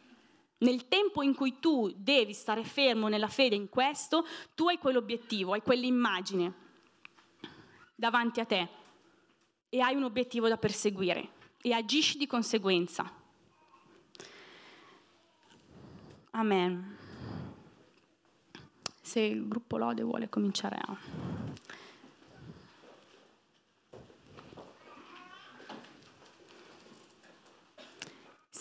Nel 0.60 0.88
tempo 0.88 1.22
in 1.22 1.36
cui 1.36 1.60
tu 1.60 1.94
devi 1.96 2.34
stare 2.34 2.64
fermo 2.64 3.08
nella 3.08 3.28
fede 3.28 3.56
in 3.56 3.70
questo, 3.70 4.26
tu 4.56 4.68
hai 4.68 4.78
quell'obiettivo, 4.78 5.54
hai 5.54 5.62
quell'immagine 5.62 6.54
davanti 7.96 8.40
a 8.40 8.46
te 8.46 8.70
e 9.70 9.80
hai 9.82 9.96
un 9.96 10.04
obiettivo 10.04 10.48
da 10.48 10.58
perseguire 10.58 11.30
e 11.62 11.74
agisci 11.74 12.18
di 12.18 12.28
conseguenza. 12.28 13.12
Amen. 16.32 16.98
Se 19.02 19.20
il 19.20 19.48
gruppo 19.48 19.78
Lode 19.78 20.02
vuole 20.02 20.30
cominciare 20.30 20.80
a... 20.80 20.98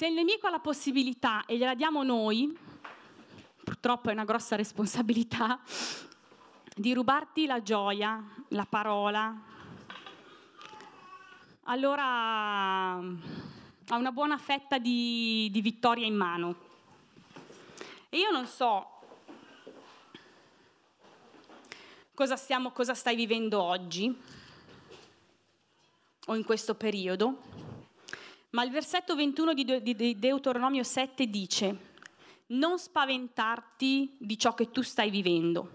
Se 0.02 0.08
il 0.08 0.14
nemico 0.14 0.48
ha 0.48 0.50
la 0.50 0.58
possibilità 0.58 1.44
e 1.46 1.56
gliela 1.56 1.76
diamo 1.76 2.02
noi, 2.02 2.52
purtroppo 3.62 4.08
è 4.08 4.12
una 4.12 4.24
grossa 4.24 4.56
responsabilità, 4.56 5.60
di 6.74 6.92
rubarti 6.92 7.46
la 7.46 7.62
gioia, 7.62 8.20
la 8.48 8.66
parola, 8.68 9.40
allora 11.62 12.94
ha 12.94 13.96
una 13.96 14.10
buona 14.10 14.38
fetta 14.38 14.78
di, 14.78 15.48
di 15.52 15.60
vittoria 15.60 16.04
in 16.04 16.16
mano. 16.16 16.56
E 18.08 18.18
io 18.18 18.32
non 18.32 18.48
so 18.48 18.84
cosa, 22.12 22.34
stiamo, 22.34 22.72
cosa 22.72 22.94
stai 22.94 23.14
vivendo 23.14 23.62
oggi 23.62 24.12
o 26.26 26.34
in 26.34 26.42
questo 26.42 26.74
periodo. 26.74 27.61
Ma 28.52 28.64
il 28.64 28.70
versetto 28.70 29.14
21 29.14 29.54
di, 29.54 29.64
De- 29.64 29.82
di 29.82 30.18
Deuteronomio 30.18 30.82
7 30.82 31.26
dice, 31.26 31.90
non 32.48 32.78
spaventarti 32.78 34.16
di 34.18 34.36
ciò 34.36 34.52
che 34.52 34.70
tu 34.70 34.82
stai 34.82 35.08
vivendo, 35.08 35.70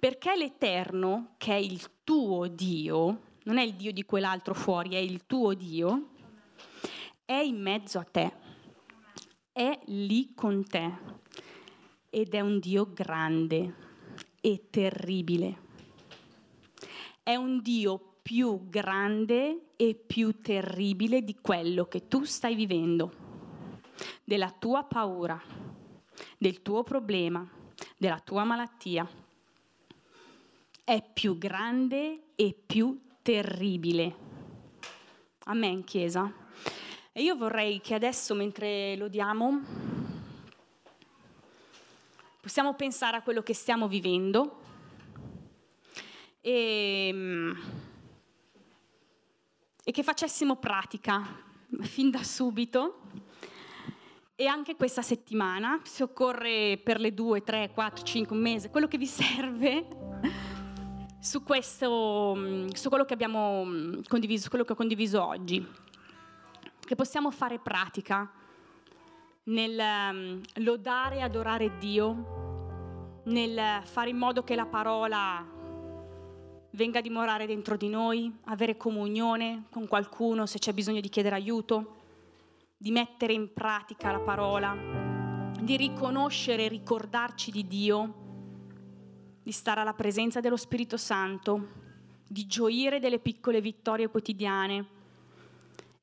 perché 0.00 0.34
l'Eterno, 0.34 1.34
che 1.38 1.52
è 1.52 1.58
il 1.58 1.80
tuo 2.02 2.48
Dio, 2.48 3.34
non 3.44 3.58
è 3.58 3.62
il 3.62 3.74
Dio 3.74 3.92
di 3.92 4.04
quell'altro 4.04 4.52
fuori, 4.52 4.94
è 4.94 4.98
il 4.98 5.26
tuo 5.26 5.54
Dio, 5.54 6.08
è 7.24 7.34
in 7.34 7.62
mezzo 7.62 8.00
a 8.00 8.04
te, 8.04 8.32
è 9.52 9.78
lì 9.84 10.34
con 10.34 10.64
te 10.66 10.92
ed 12.10 12.34
è 12.34 12.40
un 12.40 12.58
Dio 12.58 12.92
grande 12.92 13.74
e 14.40 14.70
terribile. 14.70 15.64
È 17.22 17.36
un 17.36 17.60
Dio 17.60 18.15
più 18.26 18.68
grande 18.68 19.66
e 19.76 19.94
più 19.94 20.40
terribile 20.40 21.22
di 21.22 21.36
quello 21.40 21.84
che 21.86 22.08
tu 22.08 22.24
stai 22.24 22.56
vivendo, 22.56 23.12
della 24.24 24.50
tua 24.50 24.82
paura, 24.82 25.40
del 26.36 26.60
tuo 26.60 26.82
problema, 26.82 27.48
della 27.96 28.18
tua 28.18 28.42
malattia. 28.42 29.08
È 30.82 31.04
più 31.14 31.38
grande 31.38 32.22
e 32.34 32.52
più 32.66 33.00
terribile. 33.22 34.16
Amen, 35.44 35.84
Chiesa. 35.84 36.28
E 37.12 37.22
io 37.22 37.36
vorrei 37.36 37.80
che 37.80 37.94
adesso, 37.94 38.34
mentre 38.34 38.96
lo 38.96 39.06
diamo, 39.06 39.60
possiamo 42.40 42.74
pensare 42.74 43.18
a 43.18 43.22
quello 43.22 43.44
che 43.44 43.54
stiamo 43.54 43.86
vivendo 43.86 44.62
e 46.40 47.54
e 49.88 49.92
che 49.92 50.02
facessimo 50.02 50.56
pratica 50.56 51.24
fin 51.82 52.10
da 52.10 52.24
subito. 52.24 53.02
E 54.34 54.46
anche 54.46 54.74
questa 54.74 55.00
settimana, 55.00 55.78
se 55.84 56.02
occorre 56.02 56.76
per 56.82 56.98
le 56.98 57.14
due, 57.14 57.44
tre, 57.44 57.70
quattro, 57.72 58.04
cinque, 58.04 58.34
un 58.34 58.42
mese, 58.42 58.68
quello 58.68 58.88
che 58.88 58.98
vi 58.98 59.06
serve 59.06 59.86
su, 61.20 61.44
questo, 61.44 62.66
su 62.72 62.88
quello 62.88 63.04
che 63.04 63.14
abbiamo 63.14 63.64
condiviso, 64.08 64.42
su 64.42 64.48
quello 64.48 64.64
che 64.64 64.72
ho 64.72 64.76
condiviso 64.76 65.24
oggi, 65.24 65.64
che 66.80 66.94
possiamo 66.96 67.30
fare 67.30 67.60
pratica 67.60 68.28
nel 69.44 69.78
um, 69.78 70.40
lodare 70.54 71.18
e 71.18 71.20
adorare 71.20 71.78
Dio, 71.78 73.22
nel 73.26 73.82
fare 73.84 74.10
in 74.10 74.16
modo 74.16 74.42
che 74.42 74.56
la 74.56 74.66
parola 74.66 75.55
venga 76.76 76.98
a 76.98 77.02
dimorare 77.02 77.46
dentro 77.46 77.78
di 77.78 77.88
noi, 77.88 78.30
avere 78.44 78.76
comunione 78.76 79.64
con 79.70 79.88
qualcuno 79.88 80.44
se 80.44 80.58
c'è 80.58 80.74
bisogno 80.74 81.00
di 81.00 81.08
chiedere 81.08 81.34
aiuto, 81.34 81.94
di 82.76 82.90
mettere 82.90 83.32
in 83.32 83.54
pratica 83.54 84.12
la 84.12 84.20
parola, 84.20 84.76
di 85.58 85.76
riconoscere 85.78 86.66
e 86.66 86.68
ricordarci 86.68 87.50
di 87.50 87.66
Dio, 87.66 88.14
di 89.42 89.52
stare 89.52 89.80
alla 89.80 89.94
presenza 89.94 90.40
dello 90.40 90.58
Spirito 90.58 90.98
Santo, 90.98 91.84
di 92.28 92.46
gioire 92.46 93.00
delle 93.00 93.20
piccole 93.20 93.62
vittorie 93.62 94.08
quotidiane 94.08 94.86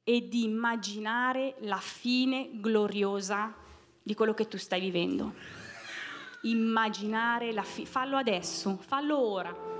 e 0.03 0.27
di 0.27 0.43
immaginare 0.43 1.53
la 1.59 1.77
fine 1.77 2.49
gloriosa 2.53 3.53
di 4.01 4.15
quello 4.15 4.33
che 4.33 4.47
tu 4.47 4.57
stai 4.57 4.79
vivendo. 4.79 5.35
Immaginare 6.41 7.53
la 7.53 7.61
fine, 7.61 7.85
fallo 7.85 8.17
adesso, 8.17 8.75
fallo 8.81 9.19
ora. 9.19 9.72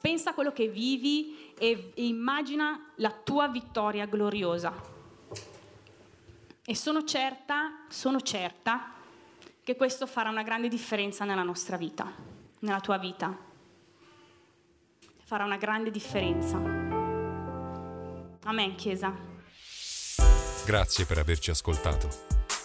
Pensa 0.00 0.30
a 0.30 0.34
quello 0.34 0.52
che 0.52 0.68
vivi 0.68 1.52
e 1.58 1.92
immagina 1.96 2.92
la 2.96 3.10
tua 3.10 3.48
vittoria 3.48 4.06
gloriosa. 4.06 4.72
E 6.64 6.74
sono 6.76 7.04
certa, 7.04 7.84
sono 7.88 8.20
certa 8.20 8.92
che 9.64 9.76
questo 9.76 10.06
farà 10.06 10.30
una 10.30 10.42
grande 10.42 10.68
differenza 10.68 11.24
nella 11.24 11.42
nostra 11.42 11.76
vita, 11.76 12.12
nella 12.60 12.80
tua 12.80 12.98
vita. 12.98 13.36
Farà 15.24 15.44
una 15.44 15.56
grande 15.56 15.90
differenza. 15.90 16.56
Amen, 18.44 18.74
Chiesa. 18.76 19.14
Grazie 20.64 21.04
per 21.06 21.18
averci 21.18 21.50
ascoltato. 21.50 22.08